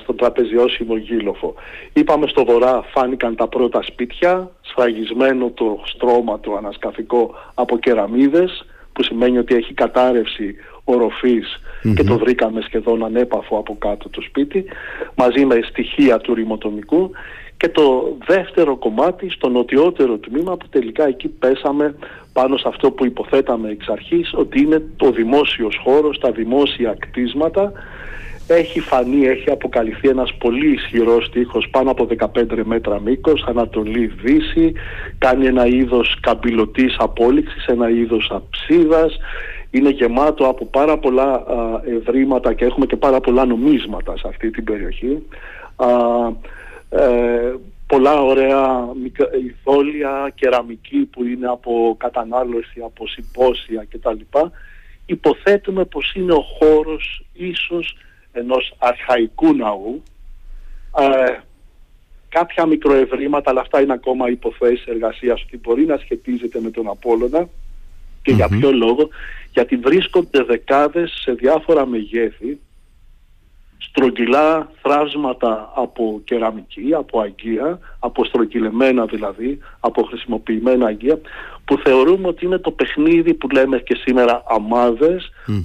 [0.00, 1.54] στον τραπεζιόσιμο γύλοφο.
[1.92, 8.66] Είπαμε στο βορρά φάνηκαν τα πρώτα σπίτια, σφραγισμένο το στρώμα του ανασκαφικό από κεραμίδες,
[8.98, 10.54] που σημαίνει ότι έχει κατάρρευση
[11.94, 14.64] και το βρήκαμε σχεδόν ανέπαφο από κάτω το σπίτι,
[15.14, 17.10] μαζί με στοιχεία του ρημοτομικού
[17.56, 21.94] και το δεύτερο κομμάτι στο νοτιότερο τμήμα που τελικά εκεί πέσαμε
[22.32, 27.72] πάνω σε αυτό που υποθέταμε εξ αρχής ότι είναι το δημόσιος χώρος, τα δημόσια κτίσματα
[28.54, 34.72] έχει φανεί, έχει αποκαλυφθεί ένας πολύ ισχυρός τείχος πάνω από 15 μέτρα μήκος, Ανατολή-Δύση,
[35.18, 39.18] κάνει ένα είδος καμπυλωτής απόλυξης, ένα είδος αψίδας,
[39.70, 41.44] είναι γεμάτο από πάρα πολλά
[41.98, 45.22] ευρήματα και έχουμε και πάρα πολλά νομίσματα σε αυτή την περιοχή.
[45.76, 45.88] Α,
[46.90, 47.54] ε,
[47.86, 48.88] πολλά ωραία
[49.46, 54.38] ηθόλια, κεραμική που είναι από κατανάλωση, από συμπόσια κτλ.
[55.06, 57.96] Υποθέτουμε πως είναι ο χώρος ίσως
[58.38, 60.02] ενός αρχαϊκού ναού
[60.98, 61.38] ε,
[62.28, 67.48] κάποια μικροευρήματα αλλά αυτά είναι ακόμα υποθέσεις εργασίας ότι μπορεί να σχετίζεται με τον Απόλλωνα
[68.22, 69.08] και για ποιο λόγο
[69.52, 72.58] γιατί βρίσκονται δεκάδες σε διάφορα μεγέθη
[73.78, 81.20] στρογγυλά θράσματα από κεραμική, από αγγεία, από στρογγυλεμένα δηλαδή, από χρησιμοποιημένα αγγεία,
[81.64, 84.42] που θεωρούμε ότι είναι το παιχνίδι που λέμε και σήμερα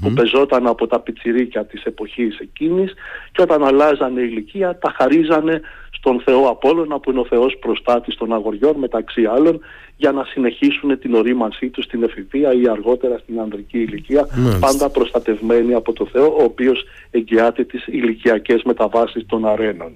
[0.01, 2.93] που πεζόταν από τα πιτσιρίκια της εποχής εκείνης
[3.31, 8.33] και όταν αλλάζανε ηλικία τα χαρίζανε στον Θεό Απόλλωνα που είναι ο Θεός προστάτης των
[8.33, 9.59] αγοριών μεταξύ άλλων
[9.97, 14.27] για να συνεχίσουν την ορίμανσή τους στην εφηβεία ή αργότερα στην ανδρική ηλικία
[14.59, 19.95] πάντα προστατευμένοι από το Θεό ο οποίος εγγυάται τις ηλικιακές μεταβάσεις των αρένων.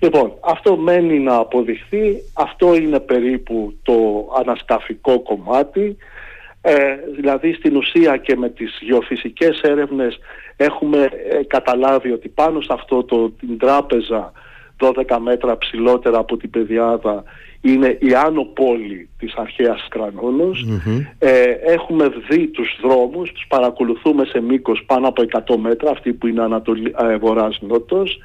[0.00, 5.96] Λοιπόν, αυτό μένει να αποδειχθεί, αυτό είναι περίπου το ανασκαφικό κομμάτι,
[6.60, 10.18] ε, δηλαδή στην ουσία και με τις γεωφυσικές έρευνες
[10.56, 14.32] έχουμε ε, καταλάβει ότι πάνω σε αυτό το, την τράπεζα
[14.78, 17.24] 12 μέτρα ψηλότερα από την Πεδιάδα
[17.66, 19.86] είναι η άνω πόλη της αρχαίας
[21.18, 26.26] Ε, έχουμε δει τους δρόμους, τους παρακολουθούμε σε μήκος πάνω από 100 μέτρα, αυτοί που
[26.26, 28.18] είναι ανατολή, ε, βορράς νότος.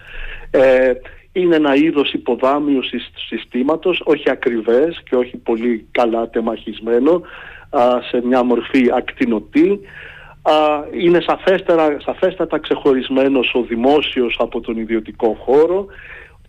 [0.51, 0.91] Ε,
[1.31, 2.79] είναι ένα είδος υποδάμιου
[3.27, 7.21] συστήματος, όχι ακριβές και όχι πολύ καλά τεμαχισμένο,
[8.09, 9.79] σε μια μορφή ακτινοτή.
[11.01, 15.85] είναι σαφέστερα, σαφέστατα ξεχωρισμένος ο δημόσιος από τον ιδιωτικό χώρο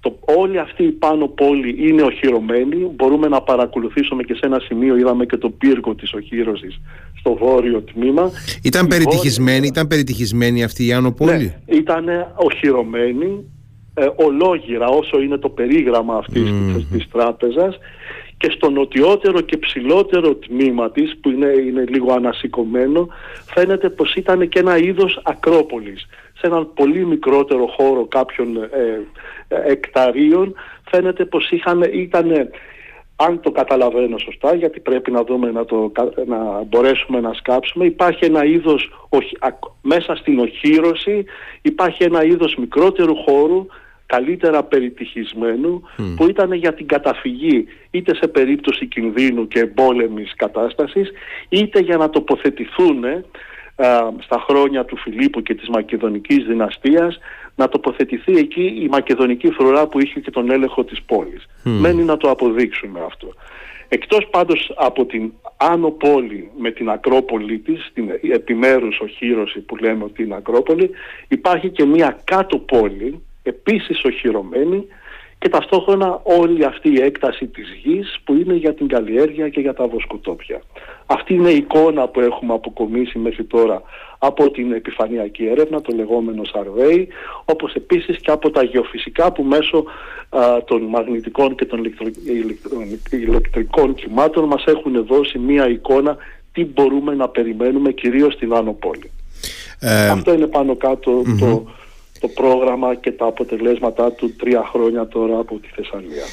[0.00, 2.76] το, όλη αυτή η πάνω πόλη είναι οχυρωμένη.
[2.96, 6.80] Μπορούμε να παρακολουθήσουμε και σε ένα σημείο είδαμε και το πύργο της οχύρωσης
[7.18, 8.30] στο βόρειο τμήμα.
[8.62, 13.44] Ήταν, περιτυχισμένη, ήταν περιτυχισμένη αυτή η άνω πόλη; Ναι, ήταν οχυρωμένη
[13.94, 16.84] ε, ολόγυρα όσο είναι το περίγραμμα αυτής mm.
[16.92, 17.78] της, τράπεζας
[18.40, 23.08] και στο νοτιότερο και ψηλότερο τμήμα της που είναι, είναι λίγο ανασηκωμένο
[23.54, 26.06] φαίνεται πως ήταν και ένα είδος ακρόπολης.
[26.38, 29.00] Σε έναν πολύ μικρότερο χώρο κάποιων ε,
[29.48, 30.54] εκταρίων
[30.90, 32.50] φαίνεται πως είχαν, ήταν
[33.16, 35.92] αν το καταλαβαίνω σωστά, γιατί πρέπει να δούμε να, το,
[36.26, 38.90] να μπορέσουμε να σκάψουμε, υπάρχει ένα είδος,
[39.82, 41.24] μέσα στην οχύρωση
[41.62, 43.66] υπάρχει ένα είδος μικρότερου χώρου,
[44.10, 45.82] καλύτερα περιτυχισμένου,
[46.16, 51.10] που ήταν για την καταφυγή είτε σε περίπτωση κινδύνου και εμπόλεμης κατάστασης,
[51.48, 53.04] είτε για να τοποθετηθούν
[54.20, 57.18] στα χρόνια του Φιλίππου και της Μακεδονικής δυναστείας
[57.56, 61.46] να τοποθετηθεί εκεί η μακεδονική φρουρά που είχε και τον έλεγχο της πόλης.
[61.64, 63.28] Μένει να το αποδείξουμε αυτό.
[63.92, 70.04] Εκτός πάντως από την άνω πόλη με την Ακρόπολη της, την επιμέρους οχύρωση που λέμε
[70.04, 70.90] ότι είναι Ακρόπολη,
[71.28, 74.86] υπάρχει και μια κάτω πόλη, επίσης οχυρωμένη,
[75.40, 79.74] και ταυτόχρονα όλη αυτή η έκταση της γης που είναι για την καλλιέργεια και για
[79.74, 80.62] τα βοσκοτόπια.
[81.06, 83.82] Αυτή είναι η εικόνα που έχουμε αποκομίσει μέχρι τώρα
[84.18, 87.06] από την επιφανειακή έρευνα, το λεγόμενο survey,
[87.44, 89.84] όπως επίσης και από τα γεωφυσικά που μέσω
[90.64, 91.94] των μαγνητικών και των
[93.10, 96.16] ηλεκτρικών κυμάτων μας έχουν δώσει μία εικόνα
[96.52, 99.10] τι μπορούμε να περιμένουμε κυρίως στην Άνω Πόλη.
[99.78, 101.24] Ε, Αυτό είναι πάνω το
[102.20, 106.24] το πρόγραμμα και τα αποτελέσματά του τρία χρόνια τώρα από τη Θεσσαλία.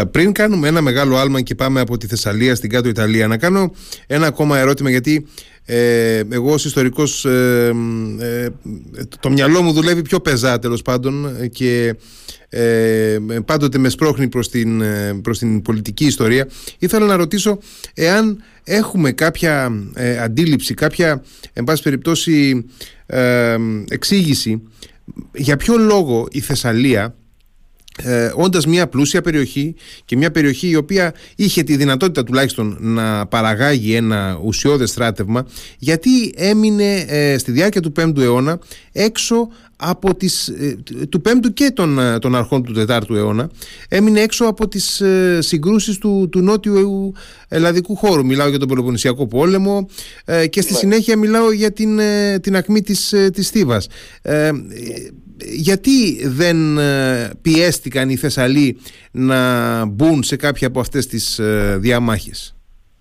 [0.00, 3.36] Ε, πριν κάνουμε ένα μεγάλο άλμα και πάμε από τη Θεσσαλία στην κάτω Ιταλία, να
[3.36, 3.72] κάνω
[4.06, 5.26] ένα ακόμα ερώτημα γιατί
[5.70, 7.72] ε, εγώ ως ιστορικός ε,
[8.20, 8.48] ε,
[9.20, 11.94] το μυαλό μου δουλεύει πιο πεζά τέλος πάντων και
[12.48, 14.82] ε, πάντοτε με σπρώχνει προς την,
[15.22, 16.48] προς την πολιτική ιστορία
[16.78, 17.58] ήθελα να ρωτήσω
[17.94, 19.72] εάν έχουμε κάποια
[20.22, 21.22] αντίληψη κάποια
[21.52, 22.64] εν πάση περιπτώσει
[23.88, 24.62] εξήγηση
[25.34, 27.14] για ποιο λόγο η Θεσσαλία
[28.02, 33.26] ε, όντας μια πλούσια περιοχή και μια περιοχή η οποία είχε τη δυνατότητα τουλάχιστον να
[33.26, 35.46] παραγάγει ένα ουσιώδες στράτευμα
[35.78, 38.58] γιατί έμεινε ε, στη διάρκεια του 5ου αιώνα
[38.92, 39.48] έξω
[39.80, 40.76] από τις, ε,
[41.08, 43.50] του 5ου και των, ε, των αρχών του 4ου αιώνα
[43.88, 47.12] έμεινε έξω από τις ε, συγκρούσεις του, του νότιου
[47.48, 49.88] ελλαδικού χώρου μιλάω για τον Πελοποννησιακό πόλεμο
[50.50, 50.78] και στη ναι.
[50.78, 52.00] συνέχεια μιλάω για την,
[52.40, 53.86] την ακμή της, της Θήβας
[55.44, 58.78] γιατί δεν ε, πιέστηκαν οι Θεσσαλοί
[59.10, 62.56] να μπουν σε κάποια από αυτές τις ε, διαμάχες;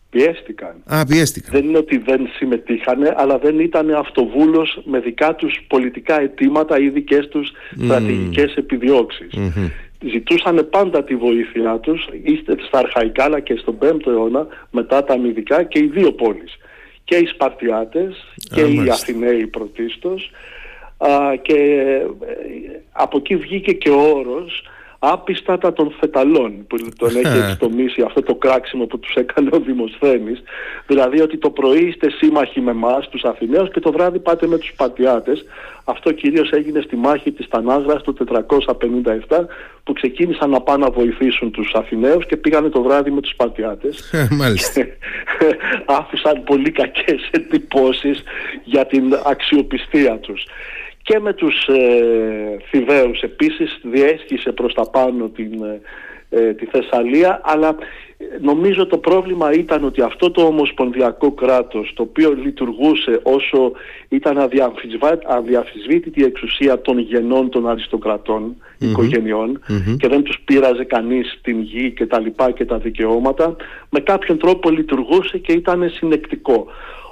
[0.10, 0.76] Πιέστηκαν.
[0.86, 1.52] Α, πιέστηκαν.
[1.52, 6.90] Δεν είναι ότι δεν συμμετείχαν, αλλά δεν ήταν αυτοβούλος με δικά τους πολιτικά αιτήματα ή
[6.90, 7.84] δικές τους mm.
[7.84, 8.54] στρατηγικές
[10.12, 15.14] Ζητούσαν πάντα τη βοήθειά τους, είστε στα αρχαϊκά αλλά και στον 5ο αιώνα, μετά τα
[15.14, 16.58] αμυδικά και οι δύο πόλεις.
[17.04, 20.32] Και οι Σπαρτιάτες και οι Αθηναίοι πρωτίστως
[21.42, 22.06] και ε,
[22.92, 24.64] από εκεί βγήκε και ο όρος
[25.00, 30.44] άπιστατα των φεταλών που τον έχει εξτομίσει αυτό το κράξιμο που τους έκανε ο Δημοσθένης.
[30.88, 34.58] Δηλαδή ότι το πρωί είστε σύμμαχοι με εμάς τους Αθηναίους και το βράδυ πάτε με
[34.58, 35.46] τους Πατιάτες
[35.90, 39.46] αυτό κυρίως έγινε στη μάχη της Τανάγρας του 457
[39.84, 44.14] που ξεκίνησαν να πάνε να βοηθήσουν τους Αθηναίους και πήγανε το βράδυ με τους Πατιάτες
[44.32, 44.82] Μάλιστα.
[45.86, 48.24] Άφησαν πολύ κακές εντυπώσεις
[48.64, 50.46] για την αξιοπιστία τους
[51.08, 55.82] και με τους ε, Θηβαίους επίσης διέσχισε προς τα πάνω την, ε,
[56.30, 57.76] ε, τη Θεσσαλία αλλά
[58.18, 63.72] ε, νομίζω το πρόβλημα ήταν ότι αυτό το ομοσπονδιακό κράτος το οποίο λειτουργούσε όσο
[64.10, 64.38] ήταν
[65.28, 69.60] αδιαφυσβήτητη η εξουσία των γενών των αριστοκρατών οικογενειων
[69.98, 73.56] και δεν τους πείραζε κανείς την γη και τα λοιπά και τα δικαιώματα
[73.90, 76.68] με κάποιον τρόπο λειτουργούσε και ήταν συνεκτικό.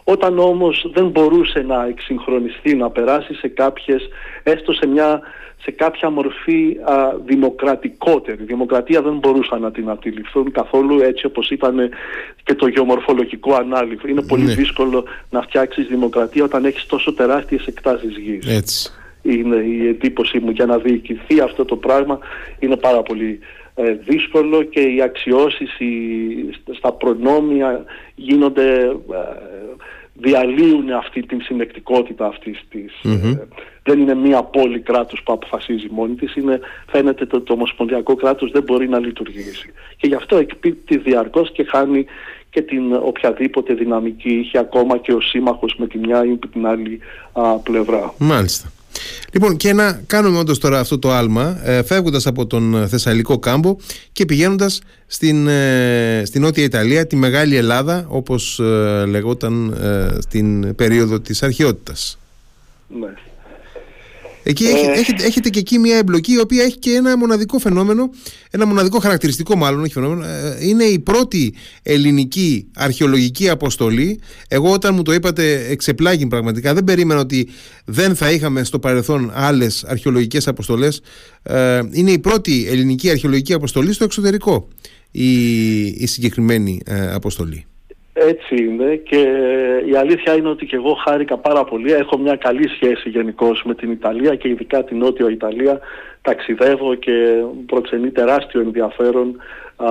[0.07, 4.07] Όταν όμως δεν μπορούσε να εξυγχρονιστεί, να περάσει σε κάποιες,
[4.43, 5.21] έστω σε, μια,
[5.61, 8.43] σε κάποια μορφή α, δημοκρατικότερη.
[8.43, 11.89] Δημοκρατία δεν μπορούσαν να την αντιληφθούν καθόλου έτσι όπως ήταν
[12.43, 14.07] και το γεωμορφολογικό ανάλυφο.
[14.07, 14.53] Είναι πολύ ναι.
[14.53, 18.57] δύσκολο να φτιάξεις δημοκρατία όταν έχεις τόσο τεράστιες εκτάσεις γης.
[18.57, 18.91] Έτσι.
[19.21, 22.19] Είναι η εντύπωσή μου για να διοικηθεί αυτό το πράγμα
[22.59, 23.64] είναι πάρα πολύ ε,
[24.07, 25.87] δύσκολο και οι αξιώσεις οι,
[26.77, 27.83] στα προνόμια
[28.15, 28.75] γίνονται
[29.11, 29.25] ε,
[30.13, 32.93] διαλύουν αυτή την συνεκτικότητα αυτής της.
[33.03, 33.47] Ε,
[33.83, 38.51] δεν είναι μία πόλη κράτους που αποφασίζει μόνη της, είναι, φαίνεται το, το ομοσπονδιακό κράτος
[38.51, 39.73] δεν μπορεί να λειτουργήσει.
[39.97, 42.05] Και γι' αυτό εκπίπτει διαρκώς και χάνει
[42.49, 46.99] και την οποιαδήποτε δυναμική είχε ακόμα και ο σύμμαχος με τη μια ή την άλλη
[47.63, 48.13] πλευρά.
[48.17, 48.71] Μάλιστα.
[49.31, 53.75] Λοιπόν, και να κάνουμε όντως τώρα αυτό το άλμα, ε, φεύγοντας από τον Θεσσαλικό κάμπο
[54.11, 60.75] και πηγαίνοντας στην, ε, στην Νότια Ιταλία, τη Μεγάλη Ελλάδα, όπως ε, λεγόταν ε, στην
[60.75, 62.17] περίοδο της αρχαιότητας.
[62.99, 63.13] Ναι.
[64.47, 64.99] Εκεί ε...
[64.99, 68.09] έχετε, έχετε και εκεί μια εμπλοκή η οποία έχει και ένα μοναδικό φαινόμενο,
[68.51, 70.25] ένα μοναδικό χαρακτηριστικό μάλλον, όχι φαινόμενο.
[70.25, 71.53] Ε, είναι η πρώτη
[71.83, 74.19] ελληνική αρχαιολογική αποστολή.
[74.47, 76.73] Εγώ όταν μου το είπατε εξεπλάγει πραγματικά.
[76.73, 77.49] Δεν περίμενα ότι
[77.85, 81.01] δεν θα είχαμε στο παρελθόν άλλες αρχαιολογικές αποστολές.
[81.43, 84.67] Ε, είναι η πρώτη ελληνική αρχαιολογική αποστολή στο εξωτερικό
[85.11, 87.65] η, η συγκεκριμένη ε, αποστολή.
[88.17, 89.19] Έτσι είναι και
[89.85, 91.91] η αλήθεια είναι ότι και εγώ χάρηκα πάρα πολύ.
[91.91, 95.79] Έχω μια καλή σχέση γενικώ με την Ιταλία και ειδικά την Νότια Ιταλία.
[96.21, 99.35] Ταξιδεύω και προξενεί τεράστιο ενδιαφέρον
[99.75, 99.87] α,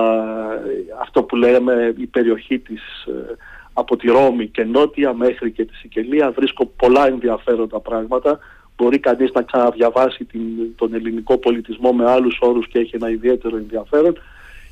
[1.01, 3.35] αυτό που λέμε η περιοχή της ε,
[3.73, 6.31] από τη Ρώμη και νότια μέχρι και της Σικελία.
[6.31, 8.39] Βρίσκω πολλά ενδιαφέροντα πράγματα.
[8.77, 10.41] Μπορεί κανείς να ξαναδιαβάσει την,
[10.75, 14.19] τον ελληνικό πολιτισμό με άλλους όρους και έχει ένα ιδιαίτερο ενδιαφέρον.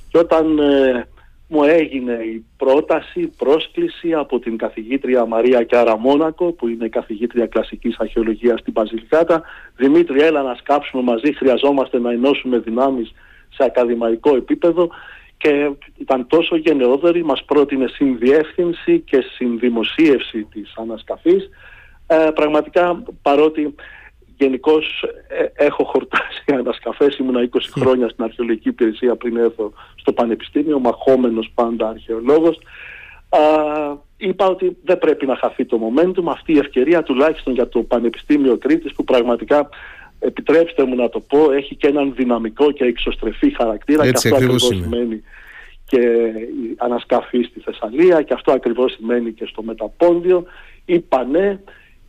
[0.10, 1.08] Και όταν ε,
[1.54, 7.48] μου έγινε η πρόταση, η πρόσκληση από την καθηγήτρια Μαρία Κιάρα Μόνακο που είναι καθηγήτρια
[7.48, 9.44] κλασικής αρχαιολογίας στην Παζιλικάτα
[9.76, 13.14] Δημήτρη έλα να σκάψουμε μαζί, χρειαζόμαστε να ενώσουμε δυνάμεις
[13.50, 14.90] σε ακαδημαϊκό επίπεδο
[15.38, 21.50] και ήταν τόσο γενναιόδορη, μας πρότεινε συνδιεύθυνση και συνδημοσίευση της ανασκαφής.
[22.08, 23.76] Ε, πραγματικά παρότι
[24.38, 27.18] Γενικώς ε, έχω χορτάσει ανασκαφές.
[27.18, 32.60] Ήμουνα 20 χρόνια στην αρχαιολογική υπηρεσία πριν έρθω στο Πανεπιστήμιο, μαχόμενος πάντα αρχαιολόγος.
[34.18, 38.58] Είπα ότι δεν πρέπει να χαθεί το momentum, αυτή η ευκαιρία τουλάχιστον για το Πανεπιστήμιο
[38.58, 39.70] Κρήτης που πραγματικά
[40.20, 44.44] επιτρέψτε μου να το πω, έχει και έναν δυναμικό και εξωστρεφή χαρακτήρα Έτσι, και αυτό
[44.44, 44.96] ακριβώς ακριβώς είναι.
[44.96, 45.24] σημαίνει
[45.86, 46.00] και
[46.40, 50.44] η ανασκαφή στη Θεσσαλία και αυτό ακριβώς σημαίνει και στο Μεταπόντιο.
[50.86, 51.64] Είπανε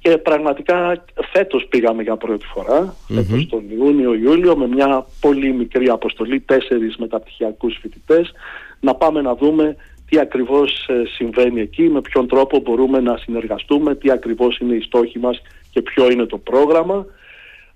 [0.05, 6.41] και πραγματικά φέτος πήγαμε για πρώτη φορά, φέτος τον Ιούνιο-Ιούλιο με μια πολύ μικρή αποστολή,
[6.41, 8.33] τέσσερις μεταπτυχιακούς φοιτητές,
[8.81, 9.77] να πάμε να δούμε
[10.09, 14.81] τι ακριβώς ε, συμβαίνει εκεί, με ποιον τρόπο μπορούμε να συνεργαστούμε, τι ακριβώς είναι οι
[14.81, 17.07] στόχοι μας και ποιο είναι το πρόγραμμα.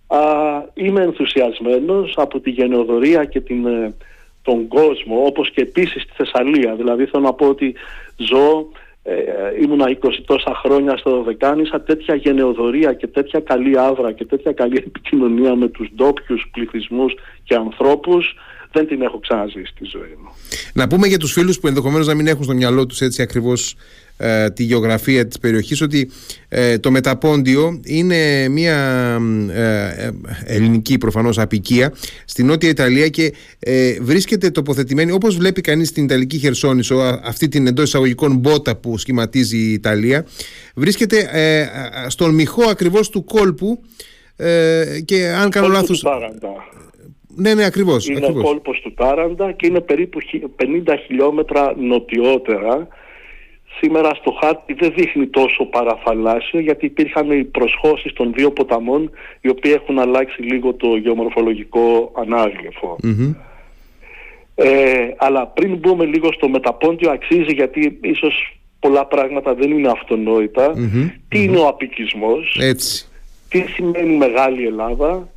[0.07, 0.21] Α,
[0.75, 3.95] είμαι ενθουσιασμένος από τη γενεοδορία και την, ε,
[4.43, 6.75] τον κόσμο, όπως και επίσης στη Θεσσαλία.
[6.75, 7.75] Δηλαδή θέλω να πω ότι
[8.17, 8.69] ζω,
[9.09, 14.53] ε, ήμουνα 20 τόσα χρόνια στο Δωδεκάνησα, τέτοια γενεοδορία και τέτοια καλή άβρα και τέτοια
[14.53, 18.35] καλή επικοινωνία με τους ντόπιους πληθυσμούς και ανθρώπους
[18.73, 20.31] δεν την έχω ξαναζήσει στη ζωή μου.
[20.75, 23.75] Να πούμε για τους φίλους που ενδεχομένως να μην έχουν στο μυαλό τους έτσι ακριβώς
[24.21, 26.11] ε, τη γεωγραφία της περιοχής ότι
[26.49, 28.77] ε, το Μεταπόντιο είναι μια
[29.53, 30.11] ε,
[30.45, 31.93] ελληνική προφανώς απικία
[32.25, 33.33] στη Νότια Ιταλία και
[34.01, 39.57] βρίσκεται τοποθετημένη όπως βλέπει κανείς στην Ιταλική Χερσόνησο αυτή την εντός εισαγωγικών μπότα που σχηματίζει
[39.57, 40.27] η Ιταλία
[40.75, 41.31] βρίσκεται
[42.09, 43.83] στον μυχό ακριβώς του κόλπου
[45.05, 46.05] και αν κάνω λάθος...
[47.41, 48.09] Ναι, ναι, ακριβώς.
[48.09, 48.43] Είναι ακριβώς.
[48.43, 50.19] ο κόλπος του Τάραντα και είναι περίπου
[50.87, 52.89] 50 χιλιόμετρα νοτιότερα
[53.81, 59.11] σήμερα στο χάρτη δεν δείχνει τόσο παραθαλάσσιο γιατί υπήρχαν οι προσχώσεις των δύο ποταμών
[59.41, 62.13] οι οποίοι έχουν αλλάξει λίγο το γεωμορφολογικό
[64.55, 69.89] Ε, αλλά πριν μπούμε λίγο στο μεταπόντιο αξίζει γιατί ίσως πολλά πράγματα δεν είναι
[71.29, 73.09] Τι είναι ο απικισμός, Έτσι.
[73.49, 75.29] τι σημαίνει Μεγάλη Ελλάδα,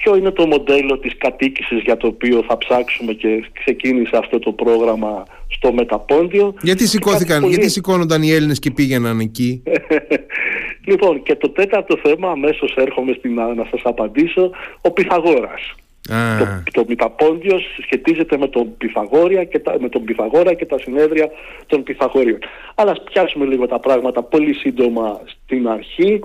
[0.00, 4.52] ποιο είναι το μοντέλο της κατοίκησης για το οποίο θα ψάξουμε και ξεκίνησε αυτό το
[4.52, 7.52] πρόγραμμα στο Μεταπόντιο; Γιατί, σηκώθηκαν, πολύ...
[7.52, 9.62] γιατί σηκώνονταν οι Έλληνες και πήγαιναν εκεί;
[10.90, 15.74] λοιπόν, και το τέταρτο θέμα, αμέσως έρχομαι στην, να σας απαντήσω, ο Πυθαγόρας.
[16.38, 21.30] Το, το Μεταπόντιο σχετίζεται με τον, Πυθαγόρια και τα, με τον Πυθαγόρα και τα συνέδρια
[21.66, 22.38] των Πυθαγόριων.
[22.74, 26.20] Αλλά ας πιάσουμε λίγο τα πράγματα πολύ σύντομα στην αρχή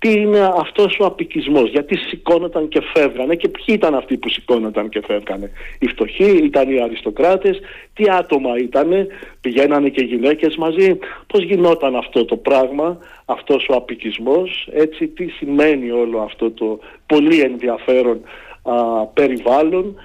[0.00, 4.88] τι είναι αυτός ο απικισμός, γιατί σηκώνονταν και φεύγανε και ποιοι ήταν αυτοί που σηκώνονταν
[4.88, 5.50] και φεύγανε.
[5.78, 7.60] Οι φτωχοί, ήταν οι αριστοκράτες,
[7.94, 9.06] τι άτομα ήτανε,
[9.40, 15.90] πηγαίνανε και γυναίκες μαζί, πώς γινόταν αυτό το πράγμα, αυτός ο απικισμός, έτσι τι σημαίνει
[15.90, 18.20] όλο αυτό το πολύ ενδιαφέρον
[18.62, 19.96] α, περιβάλλον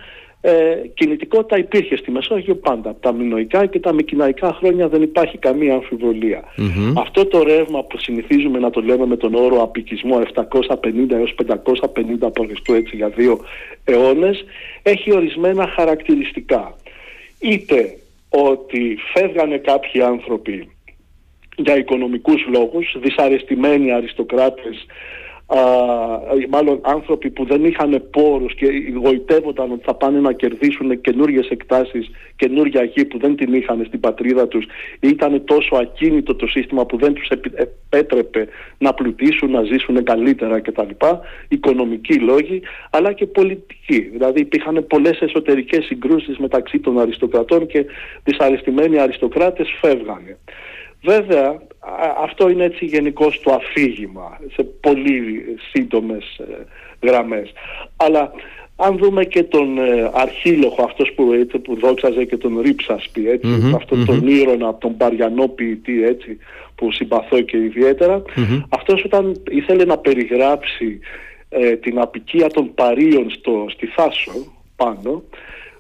[0.47, 2.89] ε, κινητικότητα υπήρχε στη Μεσόγειο πάντα.
[2.89, 5.81] Από τα μινοϊκά και τα μικυναϊκά χρόνια δεν υπάρχει καμία
[6.97, 10.45] Αυτό το ρεύμα που συνηθίζουμε να το λέμε με τον όρο απικισμό 750
[11.09, 12.69] έως 550 π.Χ.
[12.69, 13.39] έτσι για δύο
[13.83, 14.45] αιώνες
[14.83, 16.75] έχει ορισμένα χαρακτηριστικά.
[17.39, 17.97] Είτε
[18.29, 20.69] ότι φεύγανε κάποιοι άνθρωποι
[21.55, 24.85] για οικονομικούς λόγους, δυσαρεστημένοι αριστοκράτες
[25.45, 25.59] α,
[26.49, 28.67] μάλλον άνθρωποι που δεν είχαν πόρους και
[29.03, 33.99] γοητεύονταν ότι θα πάνε να κερδίσουν καινούριε εκτάσεις, καινούργια γη που δεν την είχαν στην
[33.99, 34.65] πατρίδα τους
[34.99, 40.89] ήταν τόσο ακίνητο το σύστημα που δεν τους επέτρεπε να πλουτίσουν, να ζήσουν καλύτερα κτλ.
[41.47, 43.99] Οικονομικοί λόγοι αλλά και πολιτικοί.
[43.99, 47.85] Δηλαδή υπήρχαν πολλές εσωτερικές συγκρούσεις μεταξύ των αριστοκρατών και
[48.23, 50.37] δυσαρεστημένοι αριστοκράτες φεύγανε.
[51.05, 51.61] Βέβαια
[52.23, 57.51] αυτό είναι έτσι γενικώ το αφήγημα σε πολύ σύντομες ε, γραμμές.
[57.95, 58.31] Αλλά
[58.75, 63.71] αν δούμε και τον ε, αρχήλοχο αυτός που, έτσι, που δόξαζε και τον Ρίψασπη έτσι,
[63.75, 66.37] αυτόν τον ήρωνα από τον Παριανό ποιητή έτσι,
[66.75, 68.21] που συμπαθώ και ιδιαίτερα
[68.69, 70.99] αυτός όταν ήθελε να περιγράψει
[71.49, 74.31] ε, την απικία των Παρίων στο, στη Θάσο
[74.75, 75.23] πάνω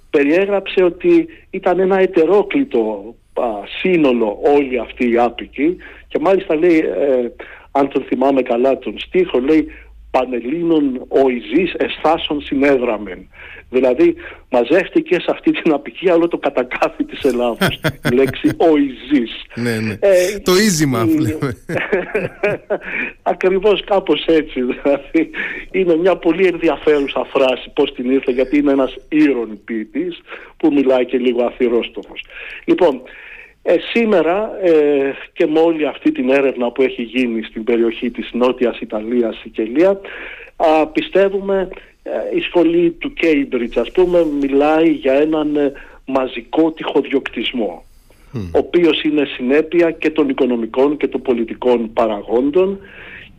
[0.09, 3.15] περιέγραψε ότι ήταν ένα ετερόκλητο
[3.79, 5.77] σύνολο όλοι αυτοί οι άπικοι
[6.07, 7.31] και μάλιστα λέει, ε,
[7.71, 9.67] αν τον θυμάμαι καλά τον στίχο, λέει
[10.15, 13.27] Πανελλήνων ο Ιζής εσθάσεων συνέδραμεν.
[13.69, 14.15] Δηλαδή
[14.49, 17.79] μαζεύτηκε σε αυτή την απικία όλο το κατακάθι της Ελλάδος.
[18.11, 19.31] η λέξη ο Ιζής.
[19.55, 19.97] Ναι, ναι.
[19.99, 21.57] Ε, το ίζημα λέμε.
[23.33, 24.61] Ακριβώς κάπως έτσι.
[24.61, 25.29] Δηλαδή
[25.71, 30.19] είναι μια πολύ ενδιαφέρουσα φράση πώς την ήρθε γιατί είναι ένας ήρων ποιητής
[30.57, 32.25] που μιλάει και λίγο αθυρόστομος.
[32.65, 33.01] Λοιπόν,
[33.67, 38.29] ε, σήμερα ε, και με όλη αυτή την έρευνα που έχει γίνει στην περιοχή της
[38.33, 39.99] Νότιας Ιταλίας, Σικελία,
[40.55, 41.67] α, πιστεύουμε
[42.03, 45.71] ε, η σχολή του Cambridge ας πούμε μιλάει για έναν ε,
[46.05, 47.83] μαζικό τυχοδιοκτισμό
[48.35, 52.79] ο οποίος είναι συνέπεια και των οικονομικών και των πολιτικών παραγόντων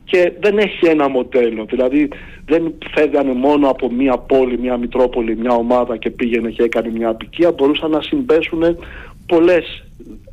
[0.04, 1.64] και δεν έχει ένα μοντέλο.
[1.64, 2.08] Δηλαδή
[2.46, 7.08] δεν φεύγανε μόνο από μία πόλη, μία μητρόπολη, μία ομάδα και πήγαινε και έκανε μια
[7.08, 7.52] απικία.
[7.52, 8.62] Μπορούσαν να συμπέσουν
[9.26, 9.84] πολλές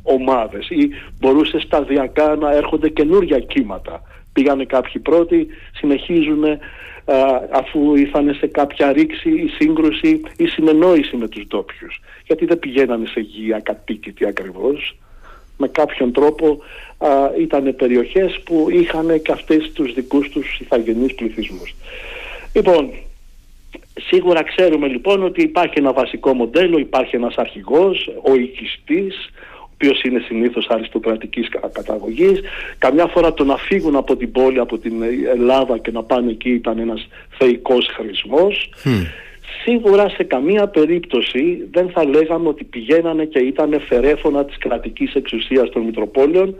[0.02, 0.88] ομάδες ή
[1.20, 4.02] μπορούσε σταδιακά να έρχονται καινούργια κύματα.
[4.32, 6.44] Πήγανε κάποιοι πρώτοι, συνεχίζουν
[7.50, 12.00] αφού ήρθαν σε κάποια ρήξη ή σύγκρουση ή συνεννόηση με τους ντόπιους.
[12.26, 14.96] Γιατί δεν πηγαίνανε σε γη ακατοίκητη ακριβώς.
[15.56, 16.58] Με κάποιον τρόπο
[16.98, 21.74] α, ήταν περιοχές που είχαν και αυτές τους δικούς τους ηθαγενείς πληθυσμούς.
[22.52, 22.90] Λοιπόν,
[24.00, 30.02] Σίγουρα ξέρουμε λοιπόν ότι υπάρχει ένα βασικό μοντέλο, υπάρχει ένας αρχηγός, ο οικιστής, ο οποίος
[30.02, 32.40] είναι συνήθως αριστοκρατικής καταγωγής.
[32.78, 35.02] Καμιά φορά το να φύγουν από την πόλη, από την
[35.32, 37.08] Ελλάδα και να πάνε εκεί ήταν ένας
[37.38, 38.70] θεϊκός χρησμός.
[39.64, 45.70] Σίγουρα σε καμία περίπτωση δεν θα λέγαμε ότι πηγαίνανε και ήταν φερέφωνα της κρατικής εξουσίας
[45.70, 46.54] των Μητροπόλεων,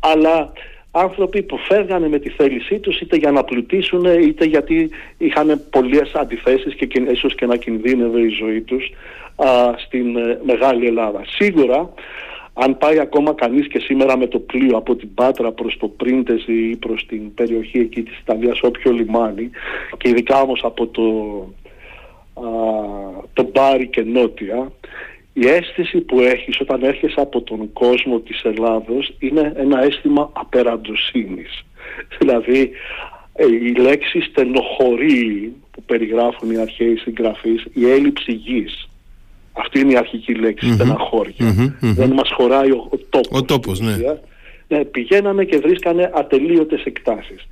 [0.00, 0.52] αλλά
[0.90, 6.12] άνθρωποι που φεύγανε με τη θέλησή τους είτε για να πλουτίσουν είτε γιατί είχαν πολλές
[6.14, 8.92] αντιθέσεις και ίσως και να κινδύνευε η ζωή τους
[9.36, 11.22] α, στην ε, Μεγάλη Ελλάδα.
[11.26, 11.92] Σίγουρα
[12.52, 16.70] αν πάει ακόμα κανείς και σήμερα με το πλοίο από την Πάτρα προς το Πρίντεζι
[16.70, 19.50] ή προς την περιοχή εκεί της Ιταλίας όποιο λιμάνι
[19.96, 21.02] και ειδικά όμως από το,
[22.34, 22.48] α,
[23.32, 24.72] το Μπάρι και Νότια
[25.42, 31.64] η αίσθηση που έχεις όταν έρχεσαι από τον κόσμο της Ελλάδος είναι ένα αίσθημα απεραντοσύνης.
[32.18, 32.70] Δηλαδή
[33.34, 38.88] ε, η λέξη στενοχωρεί που περιγράφουν οι αρχαίοι συγγραφείς, η έλλειψη γης.
[39.52, 43.40] Αυτή είναι η αρχική λέξη, στεναχωρια Δεν μας χωράει ο, ο τόπος.
[43.40, 43.96] Ο τόπος, ναι.
[44.68, 44.84] ναι.
[44.84, 47.46] Πηγαίνανε και βρίσκανε ατελείωτες εκτάσεις.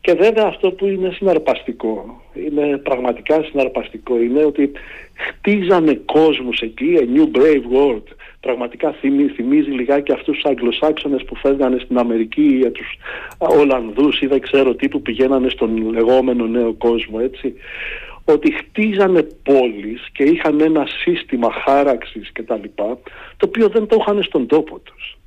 [0.00, 4.70] Και βέβαια αυτό που είναι συναρπαστικό, είναι πραγματικά συναρπαστικό, είναι ότι
[5.18, 8.02] χτίζανε κόσμους εκεί, a new brave world.
[8.40, 12.98] Πραγματικά θυμίζει, θυμίζει λιγάκι αυτούς τους Αγγλοσάξονες που φεύγανε στην Αμερική ή τους
[13.38, 17.54] Ολλανδούς ή δεν ξέρω τι που πηγαίνανε στον λεγόμενο νέο κόσμο έτσι.
[18.24, 22.62] Ότι χτίζανε πόλεις και είχαν ένα σύστημα χάραξης κτλ.
[23.36, 25.18] Το οποίο δεν το είχαν στον τόπο τους.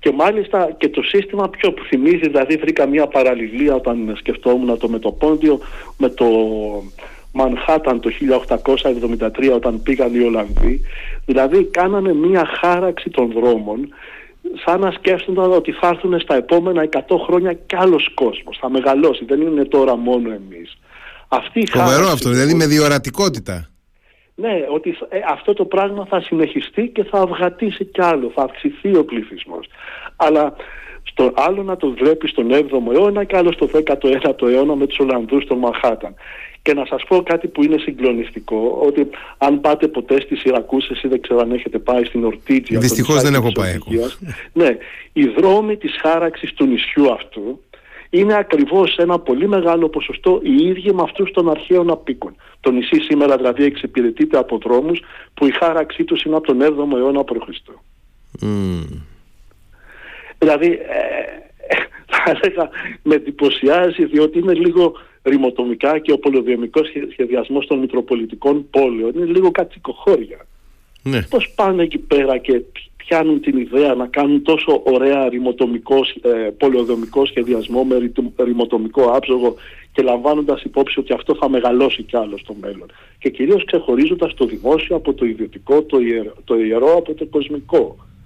[0.00, 4.88] Και μάλιστα και το σύστημα πιο που θυμίζει, δηλαδή βρήκα μια παραλληλία όταν σκεφτόμουν το
[4.88, 5.60] μετοπόντιο
[5.98, 6.26] με το
[7.38, 8.10] Μανχάταν το
[9.48, 10.80] 1873 όταν πήγαν οι Ολλανδοί.
[11.24, 13.88] Δηλαδή κάνανε μια χάραξη των δρόμων
[14.64, 18.58] σαν να σκέφτονταν ότι θα έρθουν στα επόμενα 100 χρόνια κι άλλος κόσμος.
[18.60, 20.78] Θα μεγαλώσει, δεν είναι τώρα μόνο εμείς.
[21.28, 23.68] Αυτή Φοβερό αυτό, δηλαδή με διορατικότητα.
[24.34, 28.96] Ναι, ότι ε, αυτό το πράγμα θα συνεχιστεί και θα αυγατήσει κι άλλο, θα αυξηθεί
[28.96, 29.66] ο πληθυσμός.
[30.16, 30.56] Αλλά
[31.02, 34.98] στο άλλο να το βλέπεις στον 7ο αιώνα και άλλο στο 19ο αιώνα με τους
[34.98, 36.14] Ολλανδούς στον Μαχάταν.
[36.68, 39.08] Και να σας πω κάτι που είναι συγκλονιστικό, ότι
[39.38, 42.78] αν πάτε ποτέ στις Ιρακούσες ή δεν ξέρω αν έχετε πάει στην Ορτίτζια...
[42.78, 43.78] Δυστυχώς δεν έχω πάει
[44.52, 44.76] Ναι,
[45.12, 47.60] οι δρόμοι της χάραξης του νησιού αυτού
[48.10, 52.36] είναι ακριβώς ένα πολύ μεγάλο ποσοστό οι ίδιοι με αυτούς των αρχαίων απίκων.
[52.60, 55.00] Το νησί σήμερα δηλαδή εξυπηρετείται από δρόμους
[55.34, 57.48] που η χάραξή τους είναι από τον 7ο αιώνα π.Χ.
[58.42, 59.02] Mm.
[60.38, 62.68] Δηλαδή, ε, θα έλεγα,
[63.02, 64.92] με εντυπωσιάζει διότι είναι λίγο
[65.22, 70.46] ρημοτομικά και ο πολυδιομικός σχεδιασμός των Μητροπολιτικών πόλεων είναι λίγο κατσικοχώρια.
[71.02, 71.22] Ναι.
[71.22, 72.62] Πώς πάνε εκεί πέρα και
[72.96, 78.10] πιάνουν την ιδέα να κάνουν τόσο ωραία ρημοτομικό, ε, σχεδιασμό με
[78.44, 79.54] ρημοτομικό άψογο
[79.92, 82.92] και λαμβάνοντας υπόψη ότι αυτό θα μεγαλώσει κι άλλο στο μέλλον.
[83.18, 85.98] Και κυρίως ξεχωρίζοντας το δημόσιο από το ιδιωτικό, το
[86.44, 88.17] το ιερό από το κοσμικό τι